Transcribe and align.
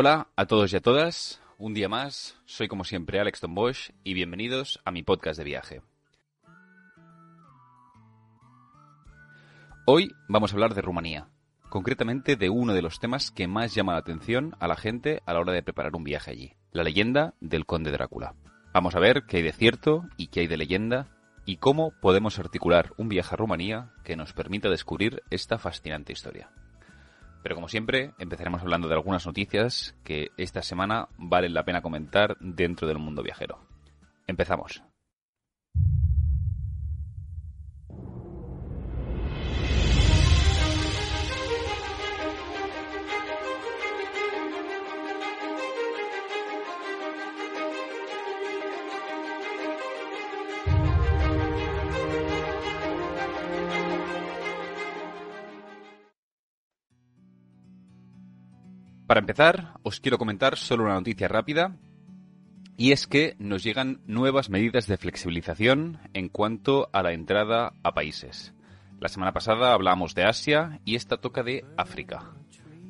Hola 0.00 0.28
a 0.36 0.46
todos 0.46 0.72
y 0.72 0.76
a 0.76 0.80
todas. 0.80 1.40
Un 1.58 1.74
día 1.74 1.88
más, 1.88 2.38
soy 2.44 2.68
como 2.68 2.84
siempre 2.84 3.18
Alex 3.18 3.40
Tom 3.40 3.56
Bosch 3.56 3.90
y 4.04 4.14
bienvenidos 4.14 4.80
a 4.84 4.92
mi 4.92 5.02
podcast 5.02 5.36
de 5.36 5.42
viaje. 5.42 5.82
Hoy 9.86 10.12
vamos 10.28 10.52
a 10.52 10.54
hablar 10.54 10.74
de 10.74 10.82
Rumanía, 10.82 11.26
concretamente 11.68 12.36
de 12.36 12.48
uno 12.48 12.74
de 12.74 12.82
los 12.82 13.00
temas 13.00 13.32
que 13.32 13.48
más 13.48 13.74
llama 13.74 13.94
la 13.94 13.98
atención 13.98 14.54
a 14.60 14.68
la 14.68 14.76
gente 14.76 15.20
a 15.26 15.32
la 15.32 15.40
hora 15.40 15.52
de 15.52 15.64
preparar 15.64 15.96
un 15.96 16.04
viaje 16.04 16.30
allí, 16.30 16.52
la 16.70 16.84
leyenda 16.84 17.34
del 17.40 17.66
conde 17.66 17.90
Drácula. 17.90 18.36
Vamos 18.72 18.94
a 18.94 19.00
ver 19.00 19.24
qué 19.26 19.38
hay 19.38 19.42
de 19.42 19.52
cierto 19.52 20.04
y 20.16 20.28
qué 20.28 20.42
hay 20.42 20.46
de 20.46 20.58
leyenda 20.58 21.08
y 21.44 21.56
cómo 21.56 21.90
podemos 22.00 22.38
articular 22.38 22.92
un 22.98 23.08
viaje 23.08 23.34
a 23.34 23.36
Rumanía 23.36 23.90
que 24.04 24.14
nos 24.14 24.32
permita 24.32 24.68
descubrir 24.70 25.24
esta 25.30 25.58
fascinante 25.58 26.12
historia. 26.12 26.52
Pero 27.48 27.56
como 27.56 27.70
siempre, 27.70 28.12
empezaremos 28.18 28.60
hablando 28.60 28.88
de 28.88 28.94
algunas 28.94 29.24
noticias 29.24 29.96
que 30.04 30.32
esta 30.36 30.60
semana 30.60 31.08
valen 31.16 31.54
la 31.54 31.64
pena 31.64 31.80
comentar 31.80 32.36
dentro 32.40 32.86
del 32.86 32.98
mundo 32.98 33.22
viajero. 33.22 33.58
Empezamos. 34.26 34.82
Para 59.08 59.20
empezar, 59.20 59.72
os 59.84 60.00
quiero 60.00 60.18
comentar 60.18 60.58
solo 60.58 60.84
una 60.84 60.92
noticia 60.92 61.28
rápida, 61.28 61.74
y 62.76 62.92
es 62.92 63.06
que 63.06 63.36
nos 63.38 63.64
llegan 63.64 64.02
nuevas 64.06 64.50
medidas 64.50 64.86
de 64.86 64.98
flexibilización 64.98 65.98
en 66.12 66.28
cuanto 66.28 66.90
a 66.92 67.02
la 67.02 67.14
entrada 67.14 67.72
a 67.82 67.94
países. 67.94 68.52
La 69.00 69.08
semana 69.08 69.32
pasada 69.32 69.72
hablábamos 69.72 70.14
de 70.14 70.24
Asia 70.24 70.82
y 70.84 70.94
esta 70.94 71.16
toca 71.16 71.42
de 71.42 71.64
África. 71.78 72.34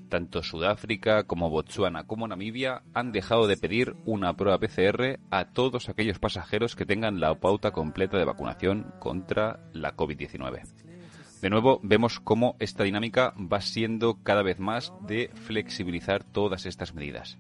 Tanto 0.09 0.43
Sudáfrica 0.43 1.23
como 1.23 1.51
Botsuana 1.51 2.03
como 2.03 2.27
Namibia 2.27 2.83
han 2.95 3.13
dejado 3.13 3.47
de 3.47 3.57
pedir 3.57 3.95
una 4.05 4.35
prueba 4.35 4.59
PCR 4.59 5.21
a 5.31 5.45
todos 5.53 5.89
aquellos 5.89 6.19
pasajeros 6.19 6.75
que 6.75 6.85
tengan 6.85 7.21
la 7.21 7.33
pauta 7.37 7.71
completa 7.71 8.19
de 8.19 8.25
vacunación 8.25 8.93
contra 8.99 9.61
la 9.73 9.95
COVID-19 9.95 10.88
de 11.41 11.51
nuevo 11.51 11.81
vemos 11.83 12.21
cómo 12.21 12.57
esta 12.59 12.85
dinámica 12.85 13.35
va 13.37 13.61
siendo 13.61 14.23
cada 14.23 14.43
vez 14.43 14.59
más 14.59 14.93
de 15.07 15.31
flexibilizar 15.35 16.25
todas 16.25 16.67
estas 16.67 16.95
medidas. 16.95 17.39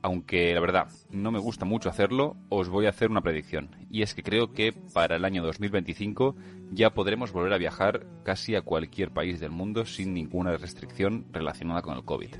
Aunque 0.00 0.54
la 0.54 0.60
verdad 0.60 0.88
no 1.10 1.32
me 1.32 1.40
gusta 1.40 1.64
mucho 1.64 1.88
hacerlo, 1.88 2.36
os 2.48 2.68
voy 2.68 2.86
a 2.86 2.90
hacer 2.90 3.10
una 3.10 3.20
predicción. 3.20 3.76
Y 3.90 4.02
es 4.02 4.14
que 4.14 4.22
creo 4.22 4.52
que 4.52 4.72
para 4.72 5.16
el 5.16 5.24
año 5.24 5.42
2025 5.42 6.36
ya 6.70 6.90
podremos 6.90 7.32
volver 7.32 7.52
a 7.52 7.58
viajar 7.58 8.06
casi 8.22 8.54
a 8.54 8.62
cualquier 8.62 9.10
país 9.10 9.40
del 9.40 9.50
mundo 9.50 9.84
sin 9.84 10.14
ninguna 10.14 10.56
restricción 10.56 11.26
relacionada 11.32 11.82
con 11.82 11.96
el 11.96 12.04
COVID. 12.04 12.36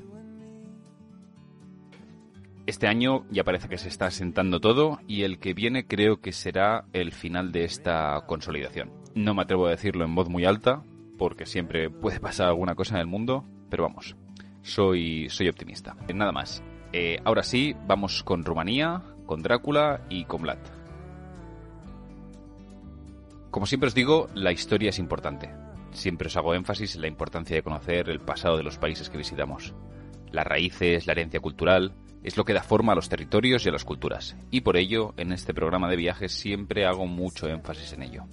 Este 2.65 2.87
año 2.87 3.25
ya 3.31 3.43
parece 3.43 3.67
que 3.67 3.79
se 3.79 3.89
está 3.89 4.05
asentando 4.05 4.59
todo 4.59 4.99
y 5.07 5.23
el 5.23 5.39
que 5.39 5.53
viene 5.53 5.87
creo 5.87 6.21
que 6.21 6.31
será 6.31 6.85
el 6.93 7.11
final 7.11 7.51
de 7.51 7.63
esta 7.63 8.23
consolidación. 8.27 8.98
No 9.15 9.33
me 9.33 9.41
atrevo 9.41 9.67
a 9.67 9.71
decirlo 9.71 10.05
en 10.05 10.15
voz 10.15 10.29
muy 10.29 10.45
alta, 10.45 10.83
porque 11.17 11.45
siempre 11.45 11.89
puede 11.89 12.19
pasar 12.19 12.47
alguna 12.47 12.75
cosa 12.75 12.95
en 12.95 13.01
el 13.01 13.07
mundo, 13.07 13.45
pero 13.69 13.83
vamos, 13.83 14.15
soy, 14.61 15.29
soy 15.29 15.49
optimista. 15.49 15.95
Nada 16.13 16.31
más. 16.31 16.63
Eh, 16.91 17.19
ahora 17.23 17.43
sí, 17.43 17.75
vamos 17.85 18.23
con 18.23 18.43
Rumanía, 18.43 19.01
con 19.25 19.43
Drácula 19.43 20.01
y 20.09 20.25
con 20.25 20.41
Vlad. 20.41 20.57
Como 23.51 23.65
siempre 23.65 23.87
os 23.87 23.95
digo, 23.95 24.27
la 24.33 24.51
historia 24.51 24.89
es 24.89 24.99
importante. 24.99 25.49
Siempre 25.91 26.27
os 26.27 26.37
hago 26.37 26.53
énfasis 26.53 26.95
en 26.95 27.01
la 27.01 27.07
importancia 27.07 27.55
de 27.55 27.63
conocer 27.63 28.09
el 28.09 28.19
pasado 28.19 28.57
de 28.57 28.63
los 28.63 28.77
países 28.77 29.09
que 29.09 29.17
visitamos. 29.17 29.73
Las 30.31 30.45
raíces, 30.45 31.07
la 31.07 31.13
herencia 31.13 31.39
cultural, 31.39 31.93
es 32.23 32.37
lo 32.37 32.45
que 32.45 32.53
da 32.53 32.61
forma 32.61 32.91
a 32.91 32.95
los 32.95 33.09
territorios 33.09 33.65
y 33.65 33.69
a 33.69 33.71
las 33.71 33.85
culturas. 33.85 34.37
Y 34.51 34.61
por 34.61 34.77
ello, 34.77 35.13
en 35.17 35.31
este 35.31 35.53
programa 35.53 35.89
de 35.89 35.95
viajes 35.95 36.31
siempre 36.31 36.85
hago 36.85 37.07
mucho 37.07 37.47
énfasis 37.47 37.93
en 37.93 38.03
ello. 38.03 38.23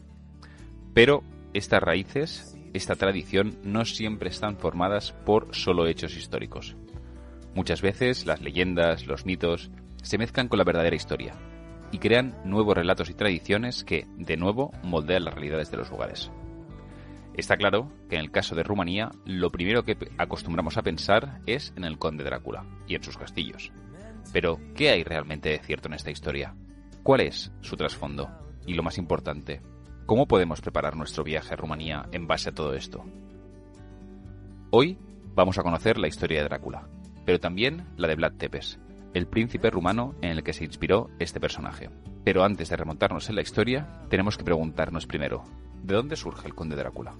Pero 0.96 1.22
estas 1.52 1.82
raíces, 1.82 2.56
esta 2.72 2.94
tradición, 2.94 3.58
no 3.62 3.84
siempre 3.84 4.30
están 4.30 4.56
formadas 4.56 5.12
por 5.26 5.54
solo 5.54 5.86
hechos 5.86 6.16
históricos. 6.16 6.74
Muchas 7.54 7.82
veces 7.82 8.24
las 8.24 8.40
leyendas, 8.40 9.06
los 9.06 9.26
mitos, 9.26 9.70
se 10.02 10.16
mezclan 10.16 10.48
con 10.48 10.56
la 10.56 10.64
verdadera 10.64 10.96
historia 10.96 11.34
y 11.92 11.98
crean 11.98 12.34
nuevos 12.46 12.74
relatos 12.74 13.10
y 13.10 13.12
tradiciones 13.12 13.84
que, 13.84 14.06
de 14.16 14.38
nuevo, 14.38 14.72
moldean 14.84 15.26
las 15.26 15.34
realidades 15.34 15.70
de 15.70 15.76
los 15.76 15.90
lugares. 15.90 16.30
Está 17.34 17.58
claro 17.58 17.92
que 18.08 18.14
en 18.14 18.22
el 18.22 18.30
caso 18.30 18.54
de 18.54 18.62
Rumanía, 18.62 19.10
lo 19.26 19.52
primero 19.52 19.84
que 19.84 19.98
acostumbramos 20.16 20.78
a 20.78 20.82
pensar 20.82 21.42
es 21.44 21.74
en 21.76 21.84
el 21.84 21.98
conde 21.98 22.24
Drácula 22.24 22.64
y 22.88 22.94
en 22.94 23.02
sus 23.02 23.18
castillos. 23.18 23.70
Pero, 24.32 24.58
¿qué 24.74 24.88
hay 24.88 25.04
realmente 25.04 25.50
de 25.50 25.58
cierto 25.58 25.88
en 25.88 25.94
esta 25.94 26.10
historia? 26.10 26.56
¿Cuál 27.02 27.20
es 27.20 27.52
su 27.60 27.76
trasfondo? 27.76 28.30
Y 28.66 28.72
lo 28.72 28.82
más 28.82 28.96
importante, 28.96 29.60
¿Cómo 30.06 30.28
podemos 30.28 30.60
preparar 30.60 30.94
nuestro 30.94 31.24
viaje 31.24 31.52
a 31.52 31.56
Rumanía 31.56 32.06
en 32.12 32.28
base 32.28 32.50
a 32.50 32.54
todo 32.54 32.74
esto? 32.74 33.04
Hoy 34.70 34.96
vamos 35.34 35.58
a 35.58 35.64
conocer 35.64 35.98
la 35.98 36.06
historia 36.06 36.38
de 36.38 36.44
Drácula, 36.44 36.86
pero 37.24 37.40
también 37.40 37.88
la 37.96 38.06
de 38.06 38.14
Vlad 38.14 38.34
Tepes, 38.34 38.78
el 39.14 39.26
príncipe 39.26 39.68
rumano 39.68 40.14
en 40.22 40.30
el 40.30 40.44
que 40.44 40.52
se 40.52 40.64
inspiró 40.64 41.10
este 41.18 41.40
personaje. 41.40 41.90
Pero 42.22 42.44
antes 42.44 42.68
de 42.68 42.76
remontarnos 42.76 43.28
en 43.28 43.34
la 43.34 43.42
historia, 43.42 44.00
tenemos 44.08 44.38
que 44.38 44.44
preguntarnos 44.44 45.08
primero, 45.08 45.42
¿de 45.82 45.96
dónde 45.96 46.14
surge 46.14 46.46
el 46.46 46.54
conde 46.54 46.76
Drácula? 46.76 47.16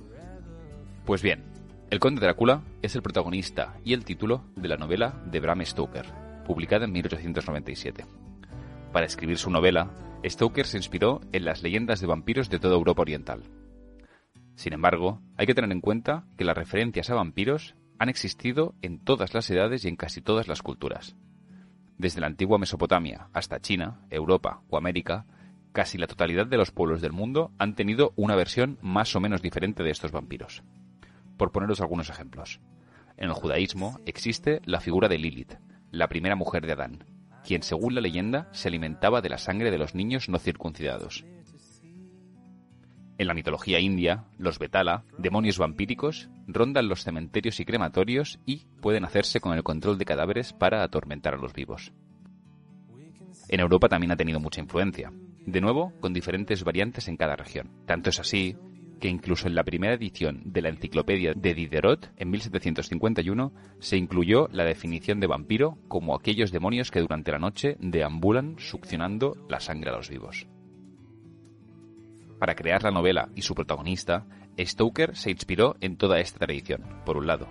Pues 1.04 1.22
bien, 1.22 1.42
el 1.91 1.98
conde 1.98 2.20
Drácula 2.20 2.62
es 2.82 2.94
el 2.94 3.02
protagonista 3.02 3.75
y 3.84 3.94
el 3.94 4.04
título 4.04 4.44
de 4.54 4.69
la 4.69 4.76
novela 4.76 5.20
de 5.26 5.41
Bram 5.41 5.64
Stoker, 5.66 6.06
publicada 6.46 6.84
en 6.84 6.92
1897. 6.92 8.06
Para 8.92 9.06
escribir 9.06 9.38
su 9.38 9.50
novela, 9.50 9.91
Stoker 10.25 10.66
se 10.66 10.78
inspiró 10.78 11.21
en 11.32 11.44
las 11.44 11.62
leyendas 11.62 12.00
de 12.00 12.06
vampiros 12.06 12.49
de 12.49 12.59
toda 12.59 12.75
Europa 12.75 13.03
Oriental. 13.03 13.43
Sin 14.54 14.72
embargo, 14.72 15.21
hay 15.37 15.47
que 15.47 15.54
tener 15.54 15.71
en 15.71 15.81
cuenta 15.81 16.25
que 16.37 16.44
las 16.44 16.56
referencias 16.56 17.10
a 17.10 17.15
vampiros 17.15 17.77
han 17.99 18.09
existido 18.09 18.75
en 18.82 18.99
todas 18.99 19.34
las 19.34 19.49
edades 19.50 19.84
y 19.84 19.88
en 19.88 19.97
casi 19.97 20.21
todas 20.21 20.49
las 20.49 20.62
culturas. 20.62 21.16
Desde 21.99 22.21
la 22.21 22.26
antigua 22.26 22.59
Mesopotamia 22.59 23.28
hasta 23.32 23.60
China, 23.60 24.00
Europa 24.10 24.62
o 24.69 24.76
América, 24.76 25.26
casi 25.72 25.99
la 25.99 26.06
totalidad 26.06 26.47
de 26.47 26.56
los 26.56 26.71
pueblos 26.71 27.00
del 27.00 27.12
mundo 27.12 27.53
han 27.59 27.75
tenido 27.75 28.12
una 28.16 28.34
versión 28.34 28.78
más 28.81 29.15
o 29.15 29.21
menos 29.21 29.43
diferente 29.43 29.82
de 29.82 29.91
estos 29.91 30.12
vampiros. 30.12 30.62
Por 31.37 31.52
poneros 31.52 31.81
algunos 31.81 32.11
ejemplos. 32.11 32.61
En 33.17 33.29
el 33.29 33.35
judaísmo 33.35 34.00
existe 34.06 34.61
la 34.64 34.81
figura 34.81 35.08
de 35.08 35.19
Lilith, 35.19 35.55
la 35.90 36.08
primera 36.08 36.37
mujer 36.37 36.67
de 36.67 36.73
Adán, 36.73 37.05
quien 37.46 37.62
según 37.62 37.94
la 37.94 38.00
leyenda 38.00 38.48
se 38.52 38.69
alimentaba 38.69 39.20
de 39.20 39.28
la 39.28 39.38
sangre 39.38 39.70
de 39.70 39.78
los 39.78 39.94
niños 39.94 40.28
no 40.28 40.38
circuncidados. 40.38 41.25
En 43.19 43.28
la 43.28 43.34
mitología 43.34 43.81
india, 43.81 44.25
los 44.37 44.58
Betala, 44.58 45.04
demonios 45.16 45.56
vampíricos, 45.56 46.28
rondan 46.46 46.88
los 46.88 47.02
cementerios 47.02 47.60
y 47.60 47.64
crematorios 47.64 48.40
y 48.44 48.66
pueden 48.82 49.04
hacerse 49.04 49.40
con 49.40 49.56
el 49.56 49.62
control 49.62 49.96
de 49.96 50.04
cadáveres 50.04 50.52
para 50.52 50.82
atormentar 50.82 51.34
a 51.34 51.38
los 51.38 51.54
vivos. 51.54 51.93
En 53.49 53.60
Europa 53.60 53.88
también 53.88 54.12
ha 54.12 54.16
tenido 54.16 54.40
mucha 54.40 54.60
influencia, 54.60 55.12
de 55.46 55.60
nuevo 55.60 55.92
con 56.00 56.12
diferentes 56.12 56.64
variantes 56.64 57.08
en 57.08 57.16
cada 57.16 57.37
región. 57.37 57.70
Tanto 57.87 58.10
es 58.10 58.20
así 58.20 58.56
que 59.00 59.08
incluso 59.08 59.46
en 59.46 59.54
la 59.54 59.64
primera 59.64 59.94
edición 59.94 60.43
de 60.44 60.62
la 60.62 60.69
enciclopedia 60.70 61.34
de 61.34 61.54
Diderot, 61.54 62.12
en 62.16 62.31
1751, 62.31 63.52
se 63.78 63.96
incluyó 63.96 64.48
la 64.52 64.64
definición 64.64 65.20
de 65.20 65.26
vampiro 65.26 65.78
como 65.88 66.14
aquellos 66.14 66.52
demonios 66.52 66.90
que 66.90 67.00
durante 67.00 67.32
la 67.32 67.38
noche 67.38 67.76
deambulan 67.81 68.56
succionando 68.58 69.37
la 69.48 69.60
sangre 69.60 69.90
a 69.90 69.96
los 69.96 70.08
vivos. 70.08 70.46
Para 72.38 72.54
crear 72.54 72.82
la 72.82 72.90
novela 72.90 73.31
y 73.34 73.43
su 73.43 73.54
protagonista, 73.54 74.26
Stoker 74.58 75.16
se 75.16 75.31
inspiró 75.31 75.76
en 75.81 75.96
toda 75.96 76.20
esta 76.20 76.38
tradición, 76.38 76.82
por 77.04 77.16
un 77.16 77.26
lado. 77.26 77.49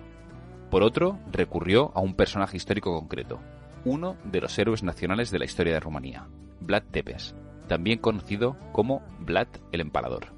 Por 0.70 0.82
otro, 0.82 1.18
recurrió 1.30 1.92
a 1.94 2.00
un 2.00 2.14
personaje 2.14 2.56
histórico 2.56 2.98
concreto, 2.98 3.40
uno 3.84 4.16
de 4.24 4.40
los 4.40 4.58
héroes 4.58 4.82
nacionales 4.82 5.30
de 5.30 5.38
la 5.38 5.44
historia 5.44 5.74
de 5.74 5.80
Rumanía, 5.80 6.28
Vlad 6.60 6.84
Tepes, 6.90 7.36
también 7.68 7.98
conocido 7.98 8.56
como 8.72 9.02
Vlad 9.20 9.48
el 9.72 9.80
Empalador. 9.80 10.35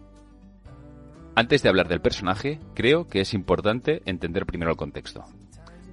Antes 1.39 1.63
de 1.63 1.69
hablar 1.69 1.87
del 1.87 2.01
personaje, 2.01 2.59
creo 2.75 3.07
que 3.07 3.21
es 3.21 3.33
importante 3.33 4.03
entender 4.07 4.45
primero 4.45 4.73
el 4.73 4.77
contexto. 4.77 5.25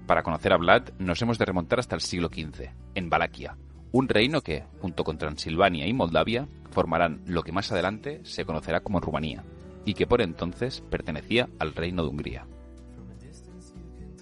Para 0.07 0.23
conocer 0.23 0.51
a 0.51 0.57
Vlad 0.57 0.89
nos 0.97 1.21
hemos 1.21 1.37
de 1.37 1.45
remontar 1.45 1.77
hasta 1.77 1.93
el 1.93 2.01
siglo 2.01 2.29
XV, 2.29 2.71
en 2.95 3.11
Valaquia, 3.11 3.55
un 3.91 4.09
reino 4.09 4.41
que, 4.41 4.63
junto 4.81 5.03
con 5.03 5.19
Transilvania 5.19 5.85
y 5.85 5.93
Moldavia, 5.93 6.47
formarán 6.71 7.21
lo 7.27 7.43
que 7.43 7.51
más 7.51 7.71
adelante 7.71 8.21
se 8.23 8.43
conocerá 8.43 8.79
como 8.79 8.99
Rumanía, 8.99 9.43
y 9.85 9.93
que 9.93 10.07
por 10.07 10.23
entonces 10.23 10.81
pertenecía 10.89 11.47
al 11.59 11.75
reino 11.75 12.01
de 12.01 12.09
Hungría. 12.09 12.47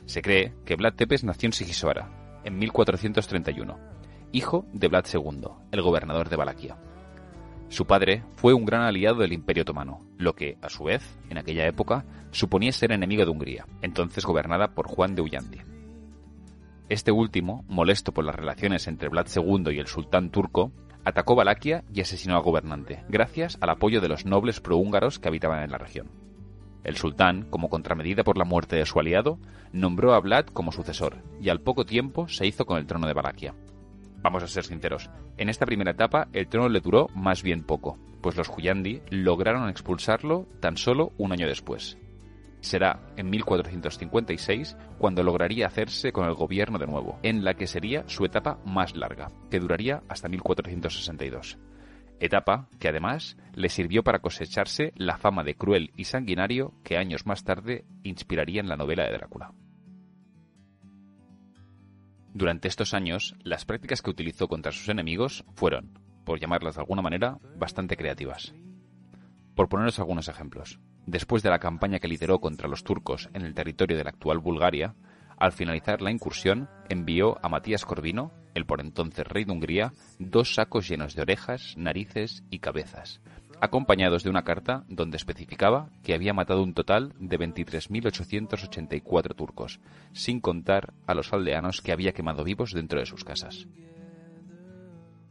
Se 0.05 0.21
cree 0.21 0.51
que 0.65 0.75
Vlad 0.75 0.95
Tepes 0.95 1.23
nació 1.23 1.47
en 1.47 1.53
Sigisoara, 1.53 2.41
en 2.43 2.59
1431, 2.59 3.79
hijo 4.33 4.65
de 4.73 4.89
Vlad 4.89 5.05
II, 5.13 5.47
el 5.71 5.81
gobernador 5.81 6.27
de 6.27 6.35
Valaquia. 6.35 6.77
Su 7.73 7.87
padre 7.87 8.21
fue 8.35 8.53
un 8.53 8.65
gran 8.65 8.83
aliado 8.83 9.15
del 9.15 9.33
Imperio 9.33 9.63
Otomano, 9.63 10.05
lo 10.19 10.35
que, 10.35 10.59
a 10.61 10.69
su 10.69 10.83
vez, 10.83 11.17
en 11.31 11.39
aquella 11.39 11.65
época, 11.65 12.05
suponía 12.29 12.71
ser 12.71 12.91
enemigo 12.91 13.25
de 13.25 13.31
Hungría, 13.31 13.65
entonces 13.81 14.27
gobernada 14.27 14.75
por 14.75 14.87
Juan 14.87 15.15
de 15.15 15.23
Ullandi. 15.23 15.57
Este 16.89 17.11
último, 17.11 17.65
molesto 17.67 18.11
por 18.11 18.25
las 18.25 18.35
relaciones 18.35 18.87
entre 18.87 19.09
Vlad 19.09 19.25
II 19.35 19.73
y 19.73 19.79
el 19.79 19.87
sultán 19.87 20.29
turco, 20.29 20.71
atacó 21.03 21.33
Valaquia 21.33 21.83
y 21.91 22.01
asesinó 22.01 22.35
al 22.35 22.43
gobernante, 22.43 23.03
gracias 23.09 23.57
al 23.59 23.71
apoyo 23.71 24.01
de 24.01 24.09
los 24.09 24.27
nobles 24.27 24.59
prohúngaros 24.59 25.17
que 25.17 25.29
habitaban 25.29 25.63
en 25.63 25.71
la 25.71 25.79
región. 25.79 26.11
El 26.83 26.95
sultán, 26.95 27.49
como 27.49 27.69
contramedida 27.69 28.23
por 28.23 28.37
la 28.37 28.45
muerte 28.45 28.75
de 28.75 28.85
su 28.85 28.99
aliado, 28.99 29.39
nombró 29.71 30.13
a 30.13 30.19
Vlad 30.19 30.45
como 30.45 30.71
sucesor 30.71 31.23
y 31.41 31.49
al 31.49 31.61
poco 31.61 31.85
tiempo 31.85 32.27
se 32.27 32.45
hizo 32.45 32.67
con 32.67 32.77
el 32.77 32.85
trono 32.85 33.07
de 33.07 33.13
Valaquia. 33.13 33.55
Vamos 34.23 34.41
a 34.41 34.47
ser 34.47 34.63
sinceros, 34.63 35.09
en 35.37 35.49
esta 35.49 35.65
primera 35.65 35.91
etapa 35.91 36.29
el 36.33 36.47
trono 36.47 36.69
le 36.69 36.79
duró 36.79 37.09
más 37.13 37.43
bien 37.43 37.63
poco, 37.63 37.99
pues 38.21 38.37
los 38.37 38.49
Huyandi 38.49 39.01
lograron 39.09 39.69
expulsarlo 39.69 40.47
tan 40.61 40.77
solo 40.77 41.11
un 41.17 41.33
año 41.33 41.45
después. 41.45 41.97
Será 42.61 43.01
en 43.17 43.29
1456 43.29 44.77
cuando 44.97 45.21
lograría 45.21 45.67
hacerse 45.67 46.13
con 46.13 46.25
el 46.25 46.33
gobierno 46.33 46.79
de 46.79 46.87
nuevo, 46.87 47.19
en 47.21 47.43
la 47.43 47.55
que 47.55 47.67
sería 47.67 48.07
su 48.07 48.23
etapa 48.23 48.59
más 48.65 48.95
larga, 48.95 49.29
que 49.51 49.59
duraría 49.59 50.01
hasta 50.07 50.29
1462 50.29 51.57
etapa 52.19 52.69
que 52.79 52.87
además 52.87 53.37
le 53.53 53.69
sirvió 53.69 54.03
para 54.03 54.19
cosecharse 54.19 54.93
la 54.95 55.17
fama 55.17 55.43
de 55.43 55.55
cruel 55.55 55.91
y 55.97 56.05
sanguinario 56.05 56.73
que 56.83 56.97
años 56.97 57.25
más 57.25 57.43
tarde 57.43 57.85
inspiraría 58.03 58.61
en 58.61 58.69
la 58.69 58.77
novela 58.77 59.03
de 59.03 59.11
Drácula. 59.11 59.51
Durante 62.33 62.67
estos 62.67 62.95
años, 62.95 63.35
las 63.43 63.63
prácticas 63.63 64.01
que 64.01 64.09
utilizó 64.09 64.47
contra 64.47 64.71
sus 64.71 64.89
enemigos 64.89 65.45
fueron, 65.53 65.99
por 66.25 66.39
llamarlas 66.39 66.75
de 66.75 66.81
alguna 66.81 67.03
manera, 67.03 67.37
bastante 67.55 67.95
creativas. 67.95 68.55
Por 69.55 69.69
poneros 69.69 69.99
algunos 69.99 70.27
ejemplos, 70.29 70.79
después 71.05 71.43
de 71.43 71.51
la 71.51 71.59
campaña 71.59 71.99
que 71.99 72.07
lideró 72.07 72.39
contra 72.39 72.67
los 72.67 72.83
turcos 72.83 73.29
en 73.33 73.43
el 73.43 73.53
territorio 73.53 73.97
de 73.97 74.03
la 74.03 74.09
actual 74.09 74.39
Bulgaria, 74.39 74.95
al 75.37 75.51
finalizar 75.51 76.01
la 76.01 76.09
incursión, 76.09 76.69
envió 76.89 77.37
a 77.43 77.49
Matías 77.49 77.85
Corvino, 77.85 78.31
el 78.55 78.65
por 78.65 78.81
entonces 78.81 79.27
rey 79.27 79.43
de 79.43 79.51
Hungría, 79.51 79.93
dos 80.17 80.55
sacos 80.55 80.87
llenos 80.87 81.15
de 81.15 81.21
orejas, 81.21 81.75
narices 81.77 82.43
y 82.49 82.59
cabezas, 82.59 83.21
acompañados 83.61 84.23
de 84.23 84.29
una 84.29 84.43
carta 84.43 84.83
donde 84.87 85.17
especificaba 85.17 85.89
que 86.03 86.13
había 86.13 86.33
matado 86.33 86.63
un 86.63 86.73
total 86.73 87.13
de 87.19 87.39
23.884 87.39 89.35
turcos, 89.35 89.79
sin 90.11 90.39
contar 90.39 90.93
a 91.07 91.13
los 91.13 91.33
aldeanos 91.33 91.81
que 91.81 91.91
había 91.91 92.13
quemado 92.13 92.43
vivos 92.43 92.73
dentro 92.73 92.99
de 92.99 93.05
sus 93.05 93.23
casas. 93.23 93.67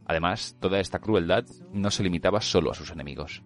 Además, 0.05 0.57
toda 0.59 0.79
esta 0.79 0.99
crueldad 0.99 1.45
no 1.71 1.89
se 1.91 2.03
limitaba 2.03 2.41
solo 2.41 2.71
a 2.71 2.75
sus 2.75 2.91
enemigos. 2.91 3.43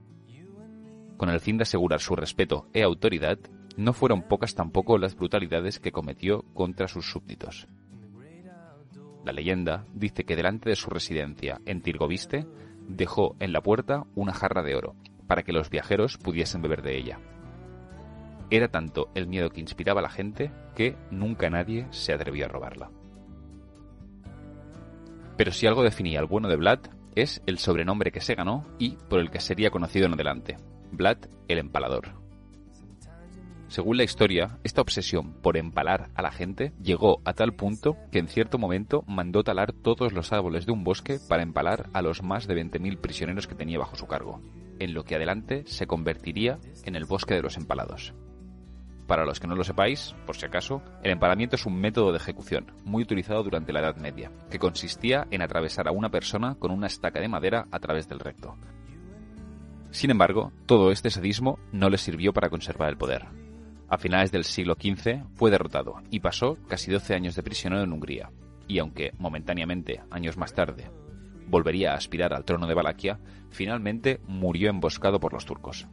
Con 1.18 1.30
el 1.30 1.40
fin 1.40 1.58
de 1.58 1.64
asegurar 1.64 2.00
su 2.00 2.16
respeto 2.16 2.68
e 2.74 2.84
autoridad, 2.84 3.40
no 3.76 3.94
fueron 3.94 4.24
pocas 4.24 4.56
tampoco 4.56 4.98
las 4.98 5.16
brutalidades 5.16 5.80
que 5.80 5.92
cometió 5.92 6.44
contra 6.54 6.88
sus 6.88 7.10
súbditos. 7.10 7.68
La 9.24 9.34
leyenda 9.34 9.86
dice 9.94 10.24
que 10.24 10.36
delante 10.36 10.70
de 10.70 10.76
su 10.76 10.90
residencia 10.90 11.60
en 11.66 11.82
Tirgoviste 11.82 12.48
dejó 12.88 13.36
en 13.40 13.54
la 13.54 13.62
puerta 13.62 14.06
una 14.16 14.34
jarra 14.34 14.64
de 14.64 14.76
oro 14.76 14.96
para 15.28 15.44
que 15.44 15.54
los 15.54 15.70
viajeros 15.70 16.18
pudiesen 16.18 16.62
beber 16.62 16.82
de 16.82 16.98
ella. 16.98 17.20
Era 18.50 18.70
tanto 18.70 19.10
el 19.14 19.28
miedo 19.28 19.50
que 19.50 19.60
inspiraba 19.60 20.00
a 20.00 20.04
la 20.04 20.10
gente 20.10 20.52
que 20.76 20.96
nunca 21.12 21.50
nadie 21.50 21.88
se 21.92 22.14
atrevió 22.14 22.46
a 22.46 22.50
robarla. 22.50 22.90
Pero 25.36 25.52
si 25.52 25.68
algo 25.68 25.84
definía 25.84 26.20
al 26.20 26.26
bueno 26.26 26.48
de 26.48 26.56
Vlad 26.56 26.80
es 27.16 27.42
el 27.46 27.58
sobrenombre 27.58 28.12
que 28.12 28.22
se 28.22 28.36
ganó 28.36 28.66
y 28.80 28.98
por 29.10 29.20
el 29.20 29.30
que 29.30 29.40
sería 29.40 29.70
conocido 29.70 30.06
en 30.06 30.14
adelante, 30.14 30.58
Vlad 30.92 31.18
el 31.48 31.60
Empalador. 31.60 32.27
Según 33.68 33.98
la 33.98 34.04
historia, 34.04 34.60
esta 34.64 34.82
obsesión 34.82 35.34
por 35.42 35.58
empalar 35.58 36.10
a 36.16 36.22
la 36.22 36.32
gente 36.32 36.72
llegó 36.82 37.20
a 37.26 37.34
tal 37.34 37.54
punto 37.54 37.98
que 38.12 38.20
en 38.20 38.30
cierto 38.30 38.58
momento 38.58 39.04
mandó 39.08 39.44
talar 39.44 39.74
todos 39.74 40.14
los 40.14 40.32
árboles 40.32 40.66
de 40.66 40.72
un 40.72 40.86
bosque 40.86 41.20
para 41.28 41.44
empalar 41.44 41.90
a 41.92 42.02
los 42.02 42.24
más 42.24 42.48
de 42.48 42.56
20.000 42.56 42.98
prisioneros 43.00 43.46
que 43.46 43.56
tenía 43.56 43.78
bajo 43.78 43.98
su 43.98 44.08
cargo, 44.08 44.42
en 44.80 44.94
lo 44.94 45.04
que 45.04 45.16
adelante 45.16 45.64
se 45.66 45.86
convertiría 45.86 46.60
en 46.86 46.96
el 46.96 47.04
bosque 47.04 47.34
de 47.34 47.42
los 47.42 47.58
empalados. 47.58 48.14
Para 49.06 49.26
los 49.26 49.40
que 49.42 49.48
no 49.48 49.56
lo 49.56 49.66
sepáis, 49.66 50.16
por 50.26 50.38
si 50.38 50.46
acaso, 50.46 50.82
el 51.04 51.12
empalamiento 51.12 51.58
es 51.58 51.66
un 51.66 51.76
método 51.76 52.12
de 52.12 52.18
ejecución 52.18 52.72
muy 52.86 53.04
utilizado 53.04 53.44
durante 53.44 53.74
la 53.74 53.80
Edad 53.82 53.98
Media, 53.98 54.32
que 54.50 54.60
consistía 54.60 55.28
en 55.30 55.42
atravesar 55.42 55.90
a 55.90 55.92
una 55.92 56.10
persona 56.10 56.56
con 56.56 56.72
una 56.72 56.88
estaca 56.88 57.20
de 57.20 57.28
madera 57.28 57.68
a 57.72 57.80
través 57.80 58.08
del 58.08 58.20
recto. 58.20 58.56
Sin 59.92 60.10
embargo, 60.10 60.54
todo 60.66 60.92
este 60.92 61.10
sadismo 61.10 61.60
no 61.74 61.90
le 61.90 61.98
sirvió 61.98 62.34
para 62.34 62.50
conservar 62.50 62.90
el 62.90 62.98
poder, 62.98 63.28
a 63.90 63.98
finales 63.98 64.32
del 64.32 64.44
siglo 64.44 64.76
XV 64.76 65.24
fue 65.34 65.52
derrotado 65.52 66.02
y 66.12 66.20
pasó 66.20 66.58
casi 66.68 66.92
12 66.92 67.14
años 67.14 67.36
de 67.36 67.44
prisionero 67.44 67.84
en 67.84 67.94
Hungría, 67.94 68.32
y 68.68 68.80
aunque 68.80 69.14
momentáneamente, 69.18 70.02
años 70.12 70.38
más 70.38 70.54
tarde, 70.54 70.92
volvería 71.48 71.94
a 71.94 71.96
aspirar 71.96 72.34
al 72.34 72.44
trono 72.44 72.68
de 72.68 72.74
Valaquia, 72.74 73.20
finalmente 73.50 74.20
murió 74.28 74.70
emboscado 74.70 75.20
por 75.20 75.34
los 75.34 75.46
turcos. 75.46 75.88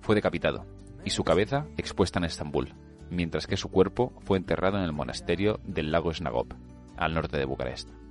Fue 0.00 0.14
decapitado 0.14 0.66
y 1.04 1.10
su 1.10 1.24
cabeza 1.24 1.66
expuesta 1.76 2.18
en 2.18 2.24
Estambul, 2.24 2.74
mientras 3.10 3.46
que 3.46 3.56
su 3.56 3.70
cuerpo 3.70 4.12
fue 4.20 4.38
enterrado 4.38 4.78
en 4.78 4.84
el 4.84 4.92
monasterio 4.92 5.60
del 5.64 5.90
lago 5.90 6.12
Snagop, 6.12 6.52
al 6.96 7.14
norte 7.14 7.38
de 7.38 7.44
Bucarest. 7.44 8.01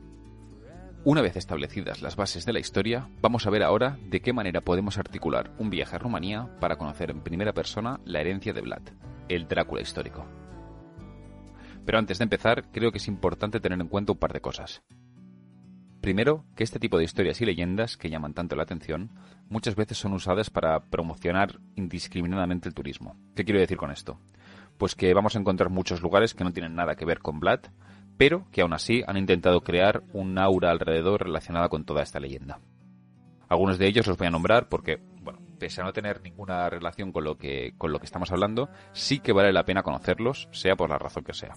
Una 1.04 1.24
vez 1.24 1.36
establecidas 1.36 2.04
las 2.04 2.16
bases 2.16 2.46
de 2.46 2.54
la 2.54 2.60
historia, 2.60 3.10
vamos 3.22 3.48
a 3.48 3.50
ver 3.50 3.64
ahora 3.64 3.98
de 4.06 4.22
qué 4.22 4.34
manera 4.34 4.62
podemos 4.62 5.00
articular 5.00 5.52
un 5.58 5.72
viaje 5.72 5.96
a 5.96 6.00
Rumanía 6.00 6.48
para 6.60 6.76
conocer 6.76 7.10
en 7.10 7.22
primera 7.22 7.54
persona 7.54 8.00
la 8.06 8.22
herencia 8.22 8.54
de 8.54 8.62
Vlad, 8.62 8.84
el 9.28 9.48
Drácula 9.48 9.82
histórico. 9.82 10.28
Pero 11.88 11.98
antes 11.98 12.20
de 12.20 12.26
empezar, 12.26 12.72
creo 12.72 12.92
que 12.92 13.00
es 13.00 13.08
importante 13.08 13.60
tener 13.60 13.82
en 13.82 13.88
cuenta 13.88 14.12
un 14.12 14.20
par 14.20 14.32
de 14.32 14.42
cosas. 14.42 14.84
Primero, 16.02 16.46
que 16.56 16.64
este 16.64 16.78
tipo 16.78 17.00
de 17.00 17.06
historias 17.06 17.42
y 17.42 17.46
leyendas 17.46 17.98
que 17.98 18.12
llaman 18.12 18.36
tanto 18.36 18.56
la 18.56 18.62
atención 18.62 19.10
muchas 19.50 19.76
veces 19.76 19.98
son 19.98 20.14
usadas 20.14 20.52
para 20.52 20.82
promocionar 20.82 21.62
indiscriminadamente 21.74 22.70
el 22.70 22.76
turismo. 22.76 23.16
¿Qué 23.36 23.44
quiero 23.44 23.60
decir 23.60 23.78
con 23.78 23.90
esto? 23.90 24.20
Pues 24.78 24.94
que 24.94 25.12
vamos 25.16 25.36
a 25.36 25.40
encontrar 25.40 25.72
muchos 25.72 26.04
lugares 26.04 26.36
que 26.36 26.44
no 26.44 26.54
tienen 26.54 26.76
nada 26.76 26.96
que 26.96 27.06
ver 27.06 27.20
con 27.20 27.40
Vlad, 27.40 27.62
pero 28.18 28.46
que 28.52 28.62
aún 28.62 28.74
así 28.74 29.04
han 29.08 29.18
intentado 29.18 29.62
crear 29.62 30.04
un 30.14 30.38
aura 30.38 30.72
alrededor 30.72 31.24
relacionada 31.24 31.70
con 31.70 31.86
toda 31.86 32.04
esta 32.04 32.20
leyenda. 32.20 32.60
Algunos 33.50 33.78
de 33.78 33.88
ellos 33.88 34.08
los 34.08 34.18
voy 34.18 34.28
a 34.28 34.32
nombrar 34.32 34.70
porque, 34.70 35.02
bueno, 35.22 35.40
pese 35.60 35.82
a 35.82 35.84
no 35.84 35.94
tener 35.94 36.22
ninguna 36.22 36.70
relación 36.70 37.12
con 37.12 37.24
lo 37.24 37.38
que, 37.38 37.74
con 37.78 37.92
lo 37.92 38.00
que 38.00 38.06
estamos 38.06 38.32
hablando, 38.32 38.70
sí 38.94 39.20
que 39.20 39.34
vale 39.34 39.52
la 39.52 39.66
pena 39.66 39.84
conocerlos, 39.84 40.48
sea 40.52 40.76
por 40.76 40.90
la 40.90 40.98
razón 40.98 41.24
que 41.24 41.34
sea. 41.34 41.56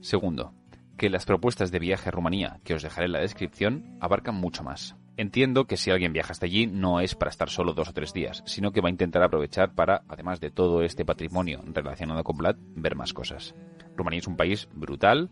Segundo, 0.00 0.52
que 0.96 1.10
las 1.10 1.24
propuestas 1.24 1.70
de 1.70 1.78
viaje 1.78 2.08
a 2.08 2.12
Rumanía 2.12 2.60
que 2.64 2.74
os 2.74 2.82
dejaré 2.82 3.06
en 3.06 3.12
la 3.12 3.20
descripción 3.20 3.96
abarcan 4.00 4.34
mucho 4.34 4.62
más. 4.62 4.96
Entiendo 5.16 5.66
que 5.66 5.76
si 5.76 5.90
alguien 5.90 6.14
viaja 6.14 6.32
hasta 6.32 6.46
allí 6.46 6.66
no 6.66 7.00
es 7.00 7.14
para 7.14 7.30
estar 7.30 7.50
solo 7.50 7.74
dos 7.74 7.88
o 7.88 7.92
tres 7.92 8.14
días, 8.14 8.42
sino 8.46 8.72
que 8.72 8.80
va 8.80 8.88
a 8.88 8.90
intentar 8.90 9.22
aprovechar 9.22 9.74
para, 9.74 10.02
además 10.08 10.40
de 10.40 10.50
todo 10.50 10.82
este 10.82 11.04
patrimonio 11.04 11.62
relacionado 11.66 12.24
con 12.24 12.38
Vlad, 12.38 12.56
ver 12.76 12.96
más 12.96 13.12
cosas. 13.12 13.54
Rumanía 13.94 14.20
es 14.20 14.26
un 14.26 14.36
país 14.36 14.68
brutal 14.72 15.30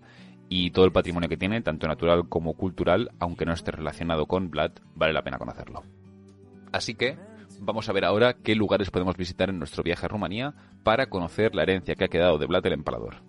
y 0.50 0.72
todo 0.72 0.84
el 0.84 0.92
patrimonio 0.92 1.30
que 1.30 1.38
tiene, 1.38 1.62
tanto 1.62 1.88
natural 1.88 2.28
como 2.28 2.54
cultural, 2.54 3.10
aunque 3.18 3.46
no 3.46 3.54
esté 3.54 3.70
relacionado 3.70 4.26
con 4.26 4.50
Vlad, 4.50 4.72
vale 4.94 5.14
la 5.14 5.22
pena 5.22 5.38
conocerlo. 5.38 5.82
Así 6.72 6.94
que 6.94 7.16
vamos 7.58 7.88
a 7.88 7.92
ver 7.92 8.04
ahora 8.04 8.34
qué 8.34 8.54
lugares 8.54 8.90
podemos 8.90 9.16
visitar 9.16 9.48
en 9.48 9.58
nuestro 9.58 9.82
viaje 9.82 10.04
a 10.04 10.08
Rumanía 10.08 10.54
para 10.82 11.08
conocer 11.08 11.54
la 11.54 11.62
herencia 11.62 11.94
que 11.94 12.04
ha 12.04 12.08
quedado 12.08 12.36
de 12.36 12.46
Vlad 12.46 12.66
el 12.66 12.74
Empalador. 12.74 13.22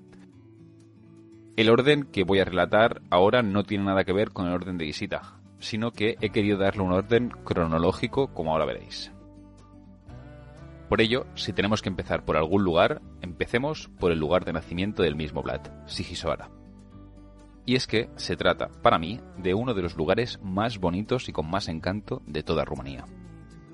El 1.55 1.69
orden 1.69 2.03
que 2.03 2.23
voy 2.23 2.39
a 2.39 2.45
relatar 2.45 3.01
ahora 3.09 3.41
no 3.41 3.63
tiene 3.63 3.85
nada 3.85 4.03
que 4.03 4.13
ver 4.13 4.31
con 4.31 4.47
el 4.47 4.53
orden 4.53 4.77
de 4.77 4.85
visita, 4.85 5.40
sino 5.61 5.91
que 5.91 6.17
he 6.19 6.31
querido 6.31 6.57
darle 6.57 6.83
un 6.83 6.91
orden 6.91 7.29
cronológico 7.29 8.33
como 8.33 8.51
ahora 8.51 8.65
veréis. 8.65 9.11
Por 10.89 10.99
ello, 10.99 11.25
si 11.35 11.53
tenemos 11.53 11.81
que 11.81 11.87
empezar 11.87 12.25
por 12.25 12.35
algún 12.35 12.65
lugar, 12.65 13.01
empecemos 13.21 13.89
por 13.97 14.11
el 14.11 14.19
lugar 14.19 14.43
de 14.43 14.51
nacimiento 14.51 15.03
del 15.03 15.15
mismo 15.15 15.41
Vlad, 15.41 15.61
Sigisoara. 15.85 16.49
Y 17.65 17.75
es 17.75 17.87
que 17.87 18.09
se 18.17 18.35
trata, 18.35 18.67
para 18.81 18.99
mí, 18.99 19.21
de 19.37 19.53
uno 19.53 19.73
de 19.73 19.83
los 19.83 19.95
lugares 19.95 20.39
más 20.43 20.79
bonitos 20.79 21.29
y 21.29 21.31
con 21.31 21.49
más 21.49 21.69
encanto 21.69 22.21
de 22.25 22.43
toda 22.43 22.65
Rumanía. 22.65 23.05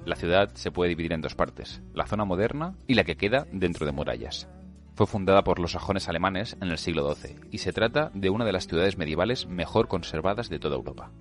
La 0.05 0.15
ciudad 0.15 0.51
se 0.53 0.71
puede 0.71 0.89
dividir 0.89 1.13
en 1.13 1.21
dos 1.21 1.33
partes, 1.33 1.81
la 1.93 2.05
zona 2.05 2.23
moderna 2.23 2.75
y 2.85 2.93
la 2.93 3.03
que 3.03 3.17
queda 3.17 3.47
dentro 3.51 3.85
de 3.85 3.93
murallas. 3.93 4.47
Fue 4.93 5.07
fundada 5.07 5.43
por 5.43 5.59
los 5.59 5.71
sajones 5.71 6.07
alemanes 6.09 6.55
en 6.61 6.69
el 6.69 6.77
siglo 6.77 7.13
XII 7.13 7.35
y 7.51 7.57
se 7.59 7.73
trata 7.73 8.11
de 8.13 8.29
una 8.29 8.45
de 8.45 8.51
las 8.51 8.67
ciudades 8.67 8.97
medievales 8.97 9.47
mejor 9.47 9.87
conservadas 9.87 10.49
de 10.49 10.59
toda 10.59 10.75
Europa. 10.75 11.11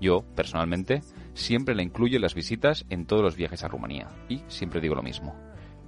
Yo, 0.00 0.24
personalmente, 0.34 1.00
siempre 1.34 1.74
la 1.74 1.82
incluyo 1.82 2.16
en 2.16 2.22
las 2.22 2.34
visitas 2.34 2.84
en 2.90 3.06
todos 3.06 3.22
los 3.22 3.36
viajes 3.36 3.64
a 3.64 3.68
Rumanía, 3.68 4.08
y 4.28 4.42
siempre 4.48 4.80
digo 4.80 4.94
lo 4.94 5.02
mismo. 5.02 5.34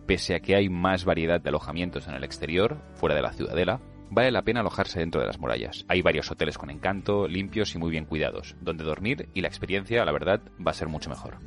Pese 0.07 0.35
a 0.35 0.41
que 0.41 0.57
hay 0.57 0.69
más 0.69 1.05
variedad 1.05 1.41
de 1.41 1.51
alojamientos 1.51 2.09
en 2.09 2.15
el 2.15 2.25
exterior, 2.25 2.83
fuera 2.95 3.15
de 3.15 3.23
la 3.23 3.33
ciudadela, 3.33 3.81
vale 4.11 4.31
la 4.31 4.43
pena 4.43 4.61
alojarse 4.61 5.01
dentro 5.01 5.21
de 5.21 5.27
las 5.27 5.39
murallas. 5.39 5.85
Hay 5.89 6.01
varios 6.01 6.31
hoteles 6.31 6.57
con 6.57 6.71
encanto, 6.71 7.29
limpios 7.29 7.75
y 7.75 7.79
muy 7.79 7.91
bien 7.91 8.07
cuidados, 8.07 8.57
donde 8.61 8.85
dormir 8.85 9.29
y 9.35 9.43
la 9.43 9.49
experiencia, 9.49 10.05
la 10.05 10.13
verdad, 10.13 10.41
va 10.67 10.71
a 10.71 10.75
ser 10.75 10.89
mucho 10.89 11.11
mejor. 11.11 11.39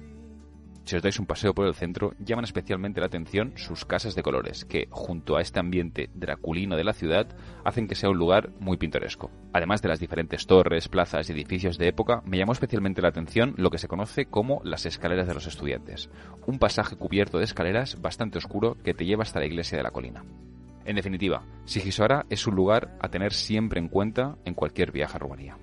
Si 0.83 0.95
os 0.95 1.01
dais 1.03 1.19
un 1.19 1.25
paseo 1.25 1.53
por 1.53 1.67
el 1.67 1.75
centro, 1.75 2.13
llaman 2.19 2.43
especialmente 2.43 2.99
la 2.99 3.05
atención 3.05 3.53
sus 3.55 3.85
casas 3.85 4.15
de 4.15 4.23
colores, 4.23 4.65
que, 4.65 4.87
junto 4.89 5.37
a 5.37 5.41
este 5.41 5.59
ambiente 5.59 6.09
draculino 6.15 6.75
de 6.75 6.83
la 6.83 6.93
ciudad, 6.93 7.27
hacen 7.63 7.87
que 7.87 7.95
sea 7.95 8.09
un 8.09 8.17
lugar 8.17 8.49
muy 8.59 8.77
pintoresco. 8.77 9.29
Además 9.53 9.81
de 9.81 9.89
las 9.89 9.99
diferentes 9.99 10.47
torres, 10.47 10.87
plazas 10.87 11.29
y 11.29 11.33
edificios 11.33 11.77
de 11.77 11.87
época, 11.87 12.23
me 12.25 12.37
llamó 12.37 12.53
especialmente 12.53 13.01
la 13.01 13.09
atención 13.09 13.53
lo 13.57 13.69
que 13.69 13.77
se 13.77 13.87
conoce 13.87 14.25
como 14.25 14.61
las 14.63 14.85
escaleras 14.85 15.27
de 15.27 15.33
los 15.33 15.47
estudiantes, 15.47 16.09
un 16.47 16.57
pasaje 16.57 16.95
cubierto 16.95 17.37
de 17.37 17.45
escaleras 17.45 18.01
bastante 18.01 18.39
oscuro 18.39 18.77
que 18.83 18.93
te 18.93 19.05
lleva 19.05 19.23
hasta 19.23 19.39
la 19.39 19.45
iglesia 19.45 19.77
de 19.77 19.83
la 19.83 19.91
colina. 19.91 20.23
En 20.83 20.95
definitiva, 20.95 21.43
Sigisora 21.65 22.25
es 22.29 22.47
un 22.47 22.55
lugar 22.55 22.97
a 22.99 23.09
tener 23.09 23.33
siempre 23.33 23.79
en 23.79 23.87
cuenta 23.87 24.37
en 24.45 24.55
cualquier 24.55 24.91
viaje 24.91 25.15
a 25.15 25.19
Rumanía. 25.19 25.57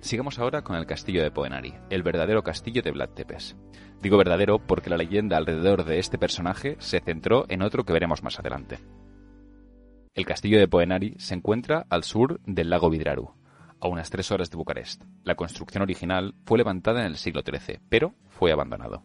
Sigamos 0.00 0.38
ahora 0.38 0.62
con 0.62 0.76
el 0.76 0.86
castillo 0.86 1.22
de 1.22 1.30
Poenari, 1.30 1.74
el 1.90 2.02
verdadero 2.02 2.42
castillo 2.42 2.82
de 2.82 2.92
Vlad 2.92 3.10
Tepes. 3.10 3.56
Digo 4.00 4.16
verdadero 4.16 4.58
porque 4.58 4.90
la 4.90 4.96
leyenda 4.96 5.36
alrededor 5.36 5.84
de 5.84 5.98
este 5.98 6.18
personaje 6.18 6.76
se 6.78 7.00
centró 7.00 7.46
en 7.48 7.62
otro 7.62 7.84
que 7.84 7.92
veremos 7.92 8.22
más 8.22 8.38
adelante. 8.38 8.78
El 10.14 10.24
castillo 10.24 10.58
de 10.58 10.68
Poenari 10.68 11.14
se 11.18 11.34
encuentra 11.34 11.84
al 11.90 12.04
sur 12.04 12.40
del 12.46 12.70
lago 12.70 12.90
Vidraru, 12.90 13.34
a 13.80 13.88
unas 13.88 14.08
tres 14.10 14.30
horas 14.30 14.50
de 14.50 14.56
Bucarest. 14.56 15.02
La 15.24 15.34
construcción 15.34 15.82
original 15.82 16.34
fue 16.44 16.58
levantada 16.58 17.00
en 17.00 17.06
el 17.06 17.16
siglo 17.16 17.42
XIII, 17.42 17.80
pero 17.88 18.14
fue 18.28 18.52
abandonado. 18.52 19.02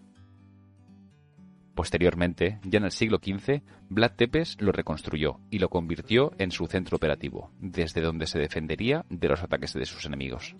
Posteriormente, 1.75 2.59
ya 2.63 2.77
en 2.77 2.85
el 2.85 2.91
siglo 2.91 3.17
XV, 3.17 3.61
Vlad 3.89 4.11
Tepes 4.15 4.61
lo 4.61 4.71
reconstruyó 4.71 5.39
y 5.49 5.59
lo 5.59 5.69
convirtió 5.69 6.31
en 6.37 6.51
su 6.51 6.67
centro 6.67 6.97
operativo, 6.97 7.51
desde 7.59 8.01
donde 8.01 8.27
se 8.27 8.39
defendería 8.39 9.05
de 9.09 9.27
los 9.27 9.41
ataques 9.41 9.73
de 9.73 9.85
sus 9.85 10.05
enemigos. 10.05 10.55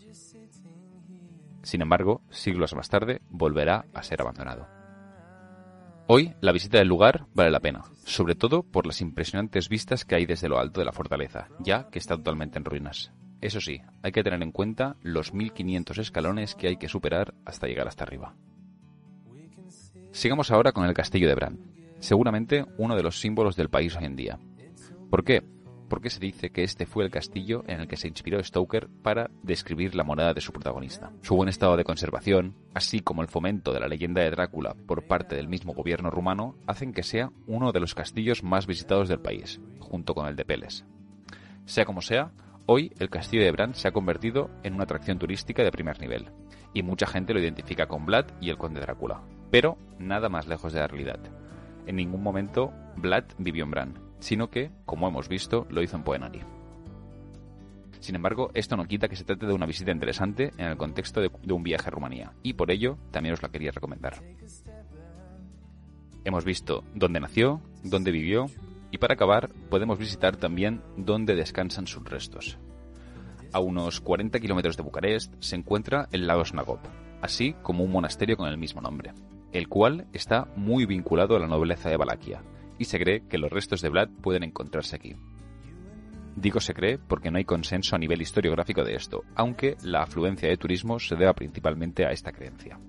Sin 1.62 1.82
embargo, 1.82 2.22
siglos 2.30 2.76
más 2.76 2.90
tarde, 2.90 3.22
volverá 3.30 3.86
a 3.94 4.04
ser 4.04 4.22
abandonado. 4.22 4.68
Hoy, 6.08 6.34
la 6.42 6.52
visita 6.52 6.80
del 6.80 6.90
lugar 6.90 7.28
vale 7.34 7.52
la 7.52 7.62
pena, 7.62 7.84
sobre 8.04 8.36
todo 8.36 8.64
por 8.64 8.86
las 8.86 9.00
impresionantes 9.00 9.70
vistas 9.70 10.04
que 10.04 10.16
hay 10.16 10.26
desde 10.26 10.50
lo 10.50 10.60
alto 10.60 10.82
de 10.82 10.86
la 10.86 10.92
fortaleza, 10.92 11.48
ya 11.60 11.90
que 11.90 12.00
está 12.00 12.18
totalmente 12.18 12.58
en 12.58 12.66
ruinas. 12.66 13.14
Eso 13.40 13.62
sí, 13.62 13.82
hay 14.02 14.12
que 14.12 14.24
tener 14.24 14.42
en 14.42 14.52
cuenta 14.52 14.98
los 15.02 15.34
1500 15.34 15.98
escalones 16.00 16.56
que 16.56 16.68
hay 16.68 16.78
que 16.78 16.90
superar 16.90 17.34
hasta 17.46 17.68
llegar 17.68 17.88
hasta 17.88 18.04
arriba. 18.04 18.36
Sigamos 20.14 20.52
ahora 20.52 20.74
con 20.74 20.86
el 20.86 20.94
castillo 20.94 21.28
de 21.28 21.34
Bran, 21.34 21.58
seguramente 21.98 22.66
uno 22.78 22.96
de 22.96 23.02
los 23.02 23.20
símbolos 23.20 23.56
del 23.56 23.70
país 23.70 23.96
hoy 23.98 24.06
en 24.06 24.16
día. 24.16 24.38
¿Por 25.10 25.24
qué? 25.24 25.42
Porque 25.90 26.12
se 26.12 26.20
dice 26.20 26.52
que 26.52 26.62
este 26.62 26.86
fue 26.86 27.04
el 27.04 27.10
castillo 27.10 27.64
en 27.66 27.80
el 27.80 27.88
que 27.88 27.98
se 27.98 28.08
inspiró 28.08 28.42
Stoker 28.42 28.90
para 29.02 29.32
describir 29.42 29.96
la 29.96 30.04
morada 30.04 30.36
de 30.36 30.40
su 30.40 30.52
protagonista. 30.52 31.12
Su 31.24 31.36
buen 31.36 31.50
estado 31.50 31.76
de 31.78 31.84
conservación, 31.84 32.54
así 32.76 33.00
como 33.00 33.24
el 33.24 33.28
fomento 33.28 33.74
de 33.74 33.80
la 33.80 33.88
leyenda 33.88 34.22
de 34.22 34.30
Drácula 34.30 34.76
por 34.86 35.08
parte 35.08 35.36
del 35.36 35.48
mismo 35.48 35.74
gobierno 35.74 36.12
rumano, 36.12 36.58
hacen 36.68 36.94
que 36.94 37.02
sea 37.02 37.32
uno 37.48 37.72
de 37.72 37.80
los 37.80 37.96
castillos 37.96 38.44
más 38.44 38.68
visitados 38.68 39.10
del 39.10 39.20
país, 39.20 39.62
junto 39.80 40.14
con 40.14 40.28
el 40.28 40.36
de 40.36 40.46
Peles. 40.46 40.86
Sea 41.66 41.86
como 41.86 42.04
sea, 42.04 42.34
hoy 42.68 42.94
el 43.00 43.10
castillo 43.10 43.44
de 43.44 43.52
Bran 43.52 43.74
se 43.74 43.88
ha 43.88 43.94
convertido 43.94 44.52
en 44.62 44.76
una 44.76 44.84
atracción 44.84 45.18
turística 45.18 45.64
de 45.64 45.72
primer 45.72 46.00
nivel, 46.00 46.30
y 46.72 46.84
mucha 46.84 47.08
gente 47.08 47.34
lo 47.34 47.40
identifica 47.40 47.88
con 47.88 48.06
Vlad 48.06 48.28
y 48.40 48.52
el 48.52 48.60
conde 48.60 48.80
Drácula 48.80 49.24
pero 49.54 49.78
nada 50.00 50.30
más 50.30 50.48
lejos 50.48 50.74
de 50.74 50.80
la 50.80 50.88
realidad. 50.88 51.20
En 51.86 51.98
ningún 51.98 52.24
momento 52.24 52.74
Vlad 52.98 53.26
vivió 53.38 53.66
en 53.66 53.70
Bran, 53.70 54.00
sino 54.18 54.50
que, 54.50 54.72
como 54.84 55.08
hemos 55.08 55.30
visto, 55.30 55.68
lo 55.70 55.84
hizo 55.84 55.96
en 55.96 56.04
Poenari. 56.04 56.42
Sin 58.00 58.16
embargo, 58.16 58.50
esto 58.56 58.76
no 58.76 58.86
quita 58.86 59.08
que 59.08 59.16
se 59.16 59.26
trate 59.26 59.46
de 59.46 59.54
una 59.54 59.68
visita 59.68 59.92
interesante 59.92 60.54
en 60.58 60.66
el 60.66 60.78
contexto 60.78 61.22
de, 61.22 61.30
un 61.54 61.62
viaje 61.62 61.88
a 61.88 61.92
Rumanía, 61.92 62.34
y 62.42 62.54
por 62.54 62.72
ello 62.72 62.98
también 63.12 63.34
os 63.34 63.44
la 63.44 63.50
quería 63.50 63.70
recomendar. 63.70 64.24
Hemos 66.26 66.46
visto 66.46 66.84
dónde 66.96 67.20
nació, 67.20 67.62
dónde 67.84 68.10
vivió, 68.10 68.48
y 68.90 68.98
para 68.98 69.14
acabar 69.14 69.52
podemos 69.70 70.00
visitar 70.00 70.36
también 70.36 70.82
dónde 70.98 71.36
descansan 71.36 71.86
sus 71.86 72.04
restos. 72.04 72.58
A 73.52 73.60
unos 73.60 74.02
40 74.02 74.40
kilómetros 74.40 74.78
de 74.78 74.84
Bucarest 74.84 75.32
se 75.42 75.56
encuentra 75.56 76.08
el 76.12 76.26
lago 76.26 76.44
Snagop, 76.44 76.80
así 77.22 77.54
como 77.62 77.84
un 77.84 77.92
monasterio 77.92 78.36
con 78.36 78.50
el 78.50 78.58
mismo 78.58 78.82
nombre 78.82 79.14
el 79.54 79.70
cual 79.70 80.08
está 80.12 80.48
muy 80.56 80.86
vinculado 80.86 81.36
a 81.36 81.40
la 81.40 81.48
nobleza 81.48 81.90
de 81.90 81.98
Valaquia, 81.98 82.42
y 82.78 82.86
se 82.86 83.00
cree 83.00 83.28
que 83.28 83.38
los 83.38 83.52
restos 83.52 83.82
de 83.82 83.90
Vlad 83.90 84.10
pueden 84.22 84.44
encontrarse 84.44 84.96
aquí. 84.96 85.16
Digo 86.36 86.60
se 86.60 86.74
cree 86.74 86.98
porque 86.98 87.30
no 87.30 87.38
hay 87.38 87.46
consenso 87.46 87.96
a 87.96 88.00
nivel 88.00 88.22
historiográfico 88.22 88.84
de 88.84 88.96
esto, 88.96 89.24
aunque 89.36 89.78
la 89.84 90.02
afluencia 90.02 90.50
de 90.50 90.58
turismo 90.58 91.00
se 91.00 91.16
deba 91.16 91.34
principalmente 91.34 92.06
a 92.06 92.12
esta 92.12 92.32
creencia. 92.32 92.80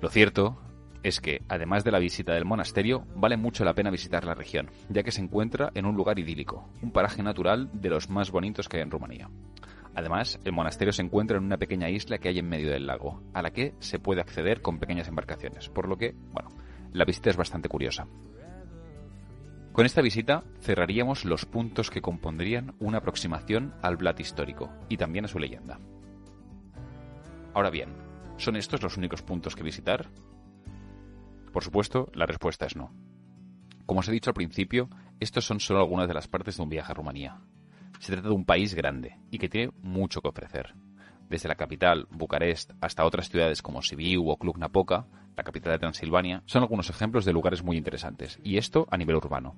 Lo 0.00 0.08
cierto 0.08 0.58
es 1.02 1.20
que, 1.20 1.42
además 1.48 1.84
de 1.84 1.92
la 1.92 1.98
visita 1.98 2.32
del 2.32 2.46
monasterio, 2.46 3.06
vale 3.14 3.36
mucho 3.36 3.64
la 3.64 3.74
pena 3.74 3.90
visitar 3.90 4.24
la 4.24 4.34
región, 4.34 4.70
ya 4.88 5.02
que 5.02 5.12
se 5.12 5.20
encuentra 5.20 5.70
en 5.74 5.84
un 5.84 5.96
lugar 5.96 6.18
idílico, 6.18 6.66
un 6.80 6.90
paraje 6.90 7.22
natural 7.22 7.68
de 7.74 7.90
los 7.90 8.08
más 8.08 8.30
bonitos 8.30 8.70
que 8.70 8.78
hay 8.78 8.82
en 8.82 8.90
Rumanía. 8.90 9.28
Además, 9.94 10.40
el 10.44 10.52
monasterio 10.52 10.92
se 10.92 11.02
encuentra 11.02 11.38
en 11.38 11.44
una 11.44 11.56
pequeña 11.56 11.88
isla 11.88 12.18
que 12.18 12.28
hay 12.28 12.38
en 12.38 12.48
medio 12.48 12.70
del 12.70 12.86
lago, 12.86 13.22
a 13.32 13.42
la 13.42 13.52
que 13.52 13.74
se 13.78 13.98
puede 13.98 14.20
acceder 14.20 14.60
con 14.60 14.78
pequeñas 14.78 15.08
embarcaciones, 15.08 15.68
por 15.68 15.88
lo 15.88 15.96
que, 15.96 16.14
bueno, 16.32 16.50
la 16.92 17.04
visita 17.04 17.30
es 17.30 17.36
bastante 17.36 17.68
curiosa. 17.68 18.06
Con 19.72 19.86
esta 19.86 20.02
visita 20.02 20.44
cerraríamos 20.60 21.24
los 21.24 21.46
puntos 21.46 21.90
que 21.90 22.00
compondrían 22.00 22.74
una 22.78 22.98
aproximación 22.98 23.74
al 23.82 23.96
Blat 23.96 24.20
histórico 24.20 24.70
y 24.88 24.96
también 24.96 25.24
a 25.24 25.28
su 25.28 25.38
leyenda. 25.38 25.78
Ahora 27.54 27.70
bien, 27.70 27.90
¿son 28.36 28.56
estos 28.56 28.82
los 28.82 28.96
únicos 28.96 29.22
puntos 29.22 29.54
que 29.54 29.62
visitar? 29.62 30.08
Por 31.52 31.62
supuesto, 31.62 32.10
la 32.14 32.26
respuesta 32.26 32.66
es 32.66 32.76
no. 32.76 32.92
Como 33.86 34.00
os 34.00 34.08
he 34.08 34.12
dicho 34.12 34.30
al 34.30 34.34
principio, 34.34 34.88
estos 35.20 35.44
son 35.44 35.60
solo 35.60 35.80
algunas 35.80 36.08
de 36.08 36.14
las 36.14 36.26
partes 36.26 36.56
de 36.56 36.62
un 36.62 36.68
viaje 36.68 36.90
a 36.90 36.94
Rumanía, 36.94 37.40
se 37.98 38.12
trata 38.12 38.28
de 38.28 38.34
un 38.34 38.44
país 38.44 38.74
grande 38.74 39.18
y 39.30 39.38
que 39.38 39.48
tiene 39.48 39.72
mucho 39.82 40.20
que 40.20 40.28
ofrecer. 40.28 40.74
Desde 41.28 41.48
la 41.48 41.54
capital, 41.54 42.06
Bucarest, 42.10 42.72
hasta 42.80 43.04
otras 43.04 43.28
ciudades 43.28 43.62
como 43.62 43.82
Sibiu 43.82 44.28
o 44.28 44.38
Cluj-Napoca, 44.38 45.06
la 45.36 45.42
capital 45.42 45.72
de 45.72 45.78
Transilvania, 45.78 46.42
son 46.46 46.62
algunos 46.62 46.90
ejemplos 46.90 47.24
de 47.24 47.32
lugares 47.32 47.64
muy 47.64 47.76
interesantes, 47.76 48.38
y 48.44 48.58
esto 48.58 48.86
a 48.90 48.96
nivel 48.96 49.16
urbano. 49.16 49.56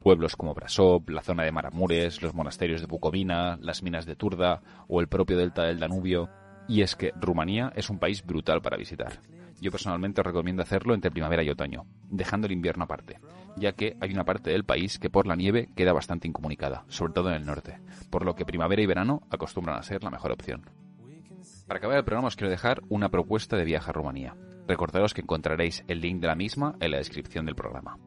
Pueblos 0.00 0.36
como 0.36 0.54
Brasov, 0.54 1.08
la 1.10 1.22
zona 1.22 1.44
de 1.44 1.52
Maramures, 1.52 2.22
los 2.22 2.34
monasterios 2.34 2.80
de 2.80 2.86
Bucovina, 2.86 3.56
las 3.60 3.82
minas 3.82 4.06
de 4.06 4.14
Turda 4.14 4.62
o 4.88 5.00
el 5.00 5.08
propio 5.08 5.36
delta 5.36 5.64
del 5.64 5.80
Danubio. 5.80 6.28
Y 6.68 6.82
es 6.82 6.94
que 6.94 7.12
Rumanía 7.20 7.72
es 7.74 7.90
un 7.90 7.98
país 7.98 8.24
brutal 8.24 8.62
para 8.62 8.76
visitar. 8.76 9.20
Yo 9.60 9.70
personalmente 9.70 10.20
os 10.20 10.26
recomiendo 10.26 10.62
hacerlo 10.62 10.94
entre 10.94 11.10
primavera 11.10 11.42
y 11.42 11.50
otoño, 11.50 11.86
dejando 12.10 12.46
el 12.46 12.52
invierno 12.52 12.84
aparte, 12.84 13.18
ya 13.56 13.72
que 13.72 13.96
hay 14.00 14.12
una 14.12 14.24
parte 14.24 14.50
del 14.50 14.64
país 14.64 14.98
que 14.98 15.10
por 15.10 15.26
la 15.26 15.36
nieve 15.36 15.68
queda 15.74 15.92
bastante 15.92 16.28
incomunicada, 16.28 16.84
sobre 16.88 17.12
todo 17.12 17.30
en 17.30 17.36
el 17.36 17.46
norte, 17.46 17.80
por 18.10 18.24
lo 18.24 18.34
que 18.34 18.44
primavera 18.44 18.82
y 18.82 18.86
verano 18.86 19.22
acostumbran 19.30 19.78
a 19.78 19.82
ser 19.82 20.04
la 20.04 20.10
mejor 20.10 20.32
opción. 20.32 20.70
Para 21.66 21.78
acabar 21.78 21.98
el 21.98 22.04
programa 22.04 22.28
os 22.28 22.36
quiero 22.36 22.50
dejar 22.50 22.82
una 22.88 23.08
propuesta 23.08 23.56
de 23.56 23.64
viaje 23.64 23.90
a 23.90 23.92
Rumanía. 23.92 24.36
Recordaros 24.68 25.14
que 25.14 25.20
encontraréis 25.20 25.84
el 25.88 26.00
link 26.00 26.20
de 26.20 26.26
la 26.26 26.34
misma 26.34 26.76
en 26.80 26.90
la 26.90 26.98
descripción 26.98 27.46
del 27.46 27.54
programa. 27.54 27.98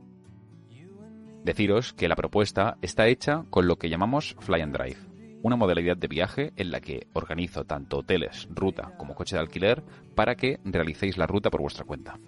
Deciros 1.44 1.94
que 1.94 2.10
la 2.10 2.16
propuesta 2.16 2.78
está 2.82 3.08
hecha 3.08 3.46
con 3.50 3.68
lo 3.68 3.78
que 3.78 3.90
llamamos 3.90 4.36
Fly 4.40 4.62
and 4.62 4.78
Drive, 4.78 5.00
una 5.42 5.56
modalidad 5.56 5.96
de 5.96 6.08
viaje 6.08 6.52
en 6.58 6.72
la 6.72 6.82
que 6.82 7.08
organizo 7.14 7.64
tanto 7.64 8.00
hoteles, 8.00 8.48
ruta 8.52 8.94
como 8.98 9.16
coche 9.16 9.36
de 9.36 9.42
alquiler 9.42 9.84
para 10.16 10.36
que 10.36 10.60
realicéis 10.66 11.18
la 11.18 11.28
ruta 11.28 11.50
por 11.50 11.62
vuestra 11.62 11.86
cuenta. 11.86 12.20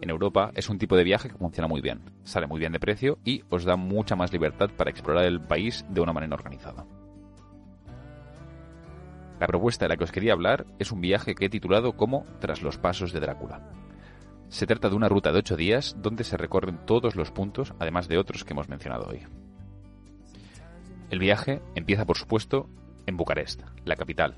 En 0.00 0.08
Europa 0.08 0.50
es 0.54 0.70
un 0.70 0.78
tipo 0.78 0.96
de 0.96 1.04
viaje 1.04 1.28
que 1.28 1.36
funciona 1.36 1.68
muy 1.68 1.82
bien, 1.82 2.00
sale 2.24 2.46
muy 2.46 2.58
bien 2.58 2.72
de 2.72 2.80
precio 2.80 3.18
y 3.24 3.42
os 3.50 3.64
da 3.64 3.76
mucha 3.76 4.16
más 4.16 4.32
libertad 4.32 4.70
para 4.76 4.90
explorar 4.90 5.24
el 5.26 5.40
país 5.40 5.84
de 5.90 6.00
una 6.00 6.14
manera 6.14 6.34
organizada. 6.34 6.86
La 9.38 9.46
propuesta 9.46 9.84
de 9.84 9.90
la 9.90 9.96
que 9.96 10.04
os 10.04 10.12
quería 10.12 10.32
hablar 10.32 10.66
es 10.78 10.90
un 10.92 11.00
viaje 11.00 11.34
que 11.34 11.46
he 11.46 11.50
titulado 11.50 11.96
como 11.96 12.24
Tras 12.40 12.62
los 12.62 12.78
pasos 12.78 13.12
de 13.12 13.20
Drácula. 13.20 13.60
Se 14.48 14.66
trata 14.66 14.88
de 14.88 14.96
una 14.96 15.08
ruta 15.08 15.32
de 15.32 15.38
ocho 15.38 15.56
días 15.56 15.96
donde 15.98 16.24
se 16.24 16.36
recorren 16.36 16.78
todos 16.86 17.14
los 17.14 17.30
puntos, 17.30 17.74
además 17.78 18.08
de 18.08 18.18
otros 18.18 18.44
que 18.44 18.52
hemos 18.52 18.68
mencionado 18.68 19.06
hoy. 19.06 19.20
El 21.10 21.18
viaje 21.18 21.60
empieza, 21.74 22.06
por 22.06 22.16
supuesto, 22.16 22.68
en 23.06 23.16
Bucarest, 23.16 23.62
la 23.84 23.96
capital, 23.96 24.36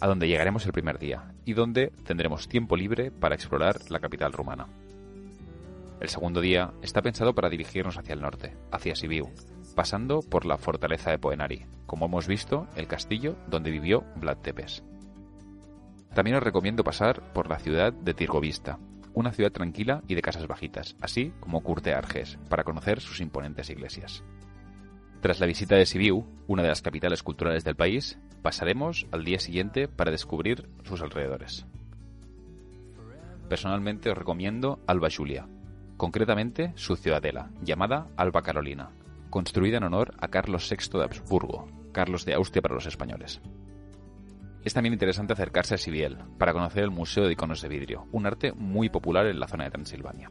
a 0.00 0.06
donde 0.06 0.28
llegaremos 0.28 0.66
el 0.66 0.72
primer 0.72 0.98
día 0.98 1.34
y 1.44 1.54
donde 1.54 1.92
tendremos 2.04 2.48
tiempo 2.48 2.76
libre 2.76 3.10
para 3.10 3.34
explorar 3.34 3.78
la 3.90 4.00
capital 4.00 4.32
rumana. 4.32 4.66
El 6.00 6.08
segundo 6.08 6.40
día 6.40 6.72
está 6.80 7.02
pensado 7.02 7.34
para 7.34 7.50
dirigirnos 7.50 7.98
hacia 7.98 8.14
el 8.14 8.20
norte, 8.20 8.56
hacia 8.70 8.94
Sibiu, 8.94 9.30
pasando 9.74 10.20
por 10.20 10.46
la 10.46 10.56
fortaleza 10.56 11.10
de 11.10 11.18
Poenari, 11.18 11.66
como 11.86 12.06
hemos 12.06 12.28
visto, 12.28 12.68
el 12.76 12.86
castillo 12.86 13.36
donde 13.48 13.72
vivió 13.72 14.04
Vlad 14.16 14.38
Tepes. 14.38 14.84
También 16.14 16.36
os 16.36 16.42
recomiendo 16.42 16.84
pasar 16.84 17.32
por 17.32 17.48
la 17.48 17.58
ciudad 17.58 17.92
de 17.92 18.14
Tirgovista, 18.14 18.78
una 19.12 19.32
ciudad 19.32 19.50
tranquila 19.50 20.02
y 20.06 20.14
de 20.14 20.22
casas 20.22 20.46
bajitas, 20.46 20.96
así 21.00 21.32
como 21.40 21.62
Curte 21.62 21.92
Arges, 21.92 22.38
para 22.48 22.62
conocer 22.62 23.00
sus 23.00 23.20
imponentes 23.20 23.68
iglesias. 23.68 24.22
Tras 25.20 25.40
la 25.40 25.46
visita 25.46 25.74
de 25.74 25.86
Sibiu, 25.86 26.24
una 26.46 26.62
de 26.62 26.68
las 26.68 26.82
capitales 26.82 27.24
culturales 27.24 27.64
del 27.64 27.74
país, 27.74 28.20
pasaremos 28.42 29.08
al 29.10 29.24
día 29.24 29.40
siguiente 29.40 29.88
para 29.88 30.12
descubrir 30.12 30.68
sus 30.84 31.02
alrededores. 31.02 31.66
Personalmente 33.48 34.10
os 34.10 34.18
recomiendo 34.18 34.78
Alba 34.86 35.08
Julia, 35.14 35.48
concretamente 35.98 36.72
su 36.76 36.96
ciudadela, 36.96 37.50
llamada 37.60 38.06
Alba 38.16 38.42
Carolina, 38.42 38.92
construida 39.28 39.76
en 39.76 39.84
honor 39.84 40.14
a 40.18 40.28
Carlos 40.28 40.70
VI 40.70 40.98
de 40.98 41.04
Habsburgo, 41.04 41.66
Carlos 41.92 42.24
de 42.24 42.34
Austria 42.34 42.62
para 42.62 42.76
los 42.76 42.86
españoles. 42.86 43.42
Es 44.64 44.74
también 44.74 44.92
interesante 44.92 45.32
acercarse 45.32 45.74
a 45.74 45.78
Sibiel 45.78 46.16
para 46.38 46.52
conocer 46.52 46.84
el 46.84 46.90
Museo 46.90 47.26
de 47.26 47.32
Iconos 47.32 47.60
de 47.60 47.68
Vidrio, 47.68 48.06
un 48.12 48.26
arte 48.26 48.52
muy 48.52 48.88
popular 48.88 49.26
en 49.26 49.40
la 49.40 49.48
zona 49.48 49.64
de 49.64 49.70
Transilvania. 49.70 50.30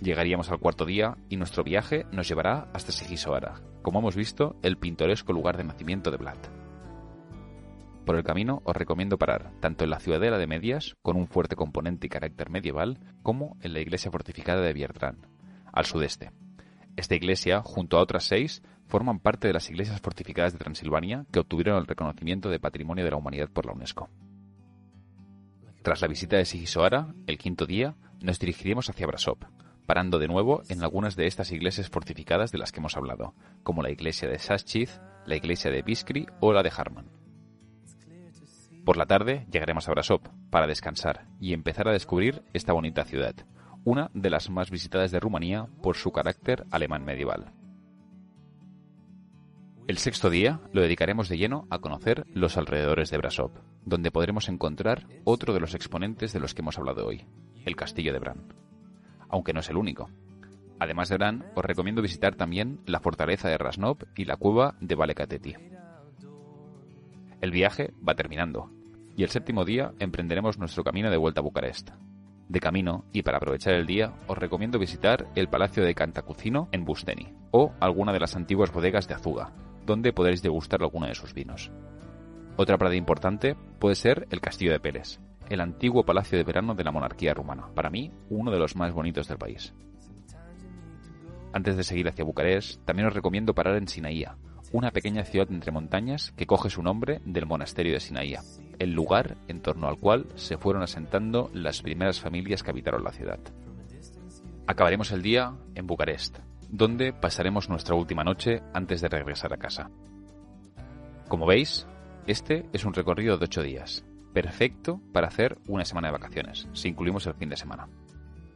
Llegaríamos 0.00 0.50
al 0.50 0.58
cuarto 0.58 0.86
día 0.86 1.16
y 1.28 1.36
nuestro 1.36 1.62
viaje 1.62 2.06
nos 2.10 2.26
llevará 2.26 2.68
hasta 2.72 2.92
Sigisoara, 2.92 3.60
como 3.82 4.00
hemos 4.00 4.16
visto, 4.16 4.56
el 4.62 4.78
pintoresco 4.78 5.32
lugar 5.32 5.56
de 5.56 5.64
nacimiento 5.64 6.10
de 6.10 6.16
Vlad. 6.16 6.38
Por 8.04 8.16
el 8.16 8.24
camino 8.24 8.60
os 8.64 8.76
recomiendo 8.76 9.18
parar 9.18 9.52
tanto 9.60 9.84
en 9.84 9.90
la 9.90 10.00
ciudadela 10.00 10.38
de 10.38 10.46
Medias, 10.46 10.94
con 11.02 11.16
un 11.16 11.26
fuerte 11.26 11.56
componente 11.56 12.06
y 12.06 12.10
carácter 12.10 12.50
medieval, 12.50 12.98
como 13.22 13.56
en 13.62 13.72
la 13.72 13.80
iglesia 13.80 14.10
fortificada 14.10 14.60
de 14.60 14.72
Viertrán, 14.72 15.26
al 15.72 15.86
sudeste, 15.86 16.30
esta 16.96 17.16
iglesia, 17.16 17.62
junto 17.62 17.98
a 17.98 18.02
otras 18.02 18.24
seis, 18.24 18.62
forman 18.86 19.18
parte 19.18 19.48
de 19.48 19.52
las 19.52 19.68
iglesias 19.68 20.00
fortificadas 20.00 20.52
de 20.52 20.60
Transilvania 20.60 21.26
que 21.32 21.40
obtuvieron 21.40 21.78
el 21.78 21.86
reconocimiento 21.86 22.50
de 22.50 22.60
Patrimonio 22.60 23.04
de 23.04 23.10
la 23.10 23.16
Humanidad 23.16 23.48
por 23.48 23.66
la 23.66 23.72
UNESCO. 23.72 24.08
Tras 25.82 26.00
la 26.00 26.08
visita 26.08 26.36
de 26.36 26.44
Sigisoara, 26.44 27.14
el 27.26 27.36
quinto 27.36 27.66
día, 27.66 27.96
nos 28.20 28.38
dirigiremos 28.38 28.88
hacia 28.88 29.06
Brasov, 29.06 29.38
parando 29.86 30.18
de 30.18 30.28
nuevo 30.28 30.62
en 30.68 30.82
algunas 30.82 31.16
de 31.16 31.26
estas 31.26 31.50
iglesias 31.50 31.90
fortificadas 31.90 32.52
de 32.52 32.58
las 32.58 32.70
que 32.70 32.78
hemos 32.78 32.96
hablado, 32.96 33.34
como 33.64 33.82
la 33.82 33.90
iglesia 33.90 34.28
de 34.28 34.38
Saschiz, 34.38 35.00
la 35.26 35.36
iglesia 35.36 35.70
de 35.70 35.82
Biskri 35.82 36.26
o 36.40 36.52
la 36.52 36.62
de 36.62 36.72
Harman. 36.74 37.23
Por 38.84 38.98
la 38.98 39.06
tarde 39.06 39.46
llegaremos 39.50 39.88
a 39.88 39.92
Brasov 39.92 40.20
para 40.50 40.66
descansar 40.66 41.26
y 41.40 41.54
empezar 41.54 41.88
a 41.88 41.92
descubrir 41.92 42.42
esta 42.52 42.74
bonita 42.74 43.04
ciudad, 43.04 43.34
una 43.82 44.10
de 44.12 44.28
las 44.28 44.50
más 44.50 44.70
visitadas 44.70 45.10
de 45.10 45.20
Rumanía 45.20 45.68
por 45.82 45.96
su 45.96 46.12
carácter 46.12 46.66
alemán 46.70 47.02
medieval. 47.02 47.52
El 49.86 49.96
sexto 49.96 50.28
día 50.28 50.60
lo 50.72 50.82
dedicaremos 50.82 51.30
de 51.30 51.38
lleno 51.38 51.66
a 51.70 51.78
conocer 51.78 52.26
los 52.28 52.58
alrededores 52.58 53.10
de 53.10 53.16
Brasov, 53.16 53.52
donde 53.86 54.10
podremos 54.10 54.50
encontrar 54.50 55.06
otro 55.24 55.54
de 55.54 55.60
los 55.60 55.74
exponentes 55.74 56.34
de 56.34 56.40
los 56.40 56.54
que 56.54 56.60
hemos 56.60 56.78
hablado 56.78 57.06
hoy, 57.06 57.24
el 57.64 57.76
castillo 57.76 58.12
de 58.12 58.18
Bran. 58.18 58.52
Aunque 59.30 59.54
no 59.54 59.60
es 59.60 59.70
el 59.70 59.78
único. 59.78 60.10
Además 60.78 61.08
de 61.08 61.16
Bran, 61.16 61.46
os 61.54 61.64
recomiendo 61.64 62.02
visitar 62.02 62.34
también 62.34 62.80
la 62.84 63.00
fortaleza 63.00 63.48
de 63.48 63.56
Rasnov 63.56 63.98
y 64.14 64.26
la 64.26 64.36
cueva 64.36 64.76
de 64.80 64.94
Valekateti. 64.94 65.54
El 67.44 67.50
viaje 67.50 67.92
va 67.96 68.14
terminando, 68.14 68.70
y 69.18 69.22
el 69.22 69.28
séptimo 69.28 69.66
día 69.66 69.92
emprenderemos 69.98 70.58
nuestro 70.58 70.82
camino 70.82 71.10
de 71.10 71.18
vuelta 71.18 71.40
a 71.40 71.42
Bucarest, 71.42 71.90
de 72.48 72.58
camino, 72.58 73.04
y 73.12 73.20
para 73.20 73.36
aprovechar 73.36 73.74
el 73.74 73.84
día, 73.84 74.14
os 74.28 74.38
recomiendo 74.38 74.78
visitar 74.78 75.28
el 75.34 75.50
Palacio 75.50 75.84
de 75.84 75.94
Cantacucino 75.94 76.70
en 76.72 76.86
Busteni, 76.86 77.34
o 77.50 77.74
alguna 77.80 78.14
de 78.14 78.20
las 78.20 78.34
antiguas 78.34 78.72
bodegas 78.72 79.08
de 79.08 79.12
Azuga, 79.12 79.52
donde 79.84 80.14
podréis 80.14 80.40
degustar 80.40 80.80
alguno 80.80 81.06
de 81.06 81.14
sus 81.14 81.34
vinos. 81.34 81.70
Otra 82.56 82.78
parada 82.78 82.96
importante 82.96 83.56
puede 83.78 83.96
ser 83.96 84.26
el 84.30 84.40
Castillo 84.40 84.72
de 84.72 84.80
Pérez, 84.80 85.20
el 85.50 85.60
antiguo 85.60 86.06
palacio 86.06 86.38
de 86.38 86.44
verano 86.44 86.74
de 86.74 86.84
la 86.84 86.92
monarquía 86.92 87.34
rumana, 87.34 87.68
para 87.74 87.90
mí 87.90 88.10
uno 88.30 88.52
de 88.52 88.58
los 88.58 88.74
más 88.74 88.94
bonitos 88.94 89.28
del 89.28 89.36
país. 89.36 89.74
Antes 91.52 91.76
de 91.76 91.84
seguir 91.84 92.08
hacia 92.08 92.24
Bucarest, 92.24 92.82
también 92.86 93.08
os 93.08 93.14
recomiendo 93.14 93.54
parar 93.54 93.76
en 93.76 93.86
Sinaía, 93.86 94.38
una 94.74 94.90
pequeña 94.90 95.22
ciudad 95.22 95.46
entre 95.52 95.70
montañas 95.70 96.32
que 96.36 96.48
coge 96.48 96.68
su 96.68 96.82
nombre 96.82 97.20
del 97.24 97.46
monasterio 97.46 97.92
de 97.92 98.00
Sinaía, 98.00 98.42
el 98.80 98.90
lugar 98.90 99.36
en 99.46 99.60
torno 99.60 99.86
al 99.86 99.98
cual 99.98 100.26
se 100.34 100.58
fueron 100.58 100.82
asentando 100.82 101.48
las 101.54 101.80
primeras 101.80 102.18
familias 102.18 102.64
que 102.64 102.70
habitaron 102.70 103.04
la 103.04 103.12
ciudad. 103.12 103.38
Acabaremos 104.66 105.12
el 105.12 105.22
día 105.22 105.54
en 105.76 105.86
Bucarest, 105.86 106.40
donde 106.68 107.12
pasaremos 107.12 107.68
nuestra 107.68 107.94
última 107.94 108.24
noche 108.24 108.62
antes 108.72 109.00
de 109.00 109.08
regresar 109.08 109.52
a 109.52 109.58
casa. 109.58 109.90
Como 111.28 111.46
veis, 111.46 111.86
este 112.26 112.66
es 112.72 112.84
un 112.84 112.94
recorrido 112.94 113.38
de 113.38 113.44
8 113.44 113.62
días, 113.62 114.04
perfecto 114.32 115.00
para 115.12 115.28
hacer 115.28 115.56
una 115.68 115.84
semana 115.84 116.08
de 116.08 116.18
vacaciones, 116.18 116.66
si 116.72 116.88
incluimos 116.88 117.28
el 117.28 117.34
fin 117.34 117.48
de 117.48 117.56
semana. 117.56 117.88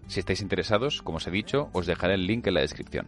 Si 0.09 0.18
estáis 0.18 0.40
interesados, 0.40 1.00
como 1.00 1.18
os 1.18 1.26
he 1.28 1.31
dicho, 1.31 1.70
os 1.72 1.87
dejaré 1.87 2.14
el 2.14 2.26
link 2.26 2.44
en 2.48 2.54
la 2.54 2.62
descripción. 2.62 3.07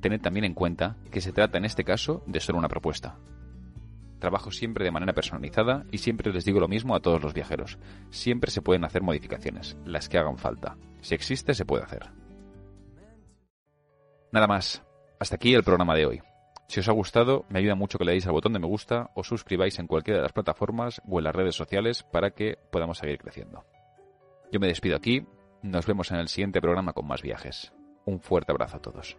Tened 0.00 0.20
también 0.20 0.44
en 0.44 0.54
cuenta 0.54 0.96
que 1.10 1.20
se 1.20 1.32
trata 1.32 1.58
en 1.58 1.64
este 1.64 1.84
caso 1.84 2.22
de 2.26 2.40
solo 2.40 2.58
una 2.58 2.68
propuesta, 2.68 3.18
Trabajo 4.20 4.52
siempre 4.52 4.84
de 4.84 4.90
manera 4.90 5.14
personalizada 5.14 5.86
y 5.90 5.98
siempre 5.98 6.30
les 6.30 6.44
digo 6.44 6.60
lo 6.60 6.68
mismo 6.68 6.94
a 6.94 7.00
todos 7.00 7.22
los 7.22 7.32
viajeros. 7.32 7.78
Siempre 8.10 8.50
se 8.50 8.60
pueden 8.60 8.84
hacer 8.84 9.02
modificaciones, 9.02 9.78
las 9.86 10.10
que 10.10 10.18
hagan 10.18 10.36
falta. 10.36 10.76
Si 11.00 11.14
existe, 11.14 11.54
se 11.54 11.64
puede 11.64 11.84
hacer. 11.84 12.10
Nada 14.30 14.46
más. 14.46 14.84
Hasta 15.18 15.36
aquí 15.36 15.54
el 15.54 15.64
programa 15.64 15.94
de 15.94 16.06
hoy. 16.06 16.22
Si 16.68 16.80
os 16.80 16.88
ha 16.88 16.92
gustado, 16.92 17.46
me 17.48 17.58
ayuda 17.58 17.74
mucho 17.74 17.98
que 17.98 18.04
le 18.04 18.12
deis 18.12 18.26
al 18.26 18.32
botón 18.32 18.52
de 18.52 18.58
me 18.58 18.66
gusta 18.66 19.10
o 19.14 19.24
suscribáis 19.24 19.78
en 19.78 19.86
cualquiera 19.86 20.18
de 20.18 20.22
las 20.22 20.32
plataformas 20.32 21.02
o 21.08 21.18
en 21.18 21.24
las 21.24 21.34
redes 21.34 21.56
sociales 21.56 22.02
para 22.04 22.30
que 22.30 22.58
podamos 22.70 22.98
seguir 22.98 23.18
creciendo. 23.18 23.64
Yo 24.52 24.60
me 24.60 24.68
despido 24.68 24.96
aquí, 24.96 25.26
nos 25.62 25.86
vemos 25.86 26.10
en 26.10 26.18
el 26.18 26.28
siguiente 26.28 26.60
programa 26.60 26.92
con 26.92 27.06
más 27.06 27.22
viajes. 27.22 27.72
Un 28.04 28.20
fuerte 28.20 28.52
abrazo 28.52 28.76
a 28.76 28.82
todos. 28.82 29.18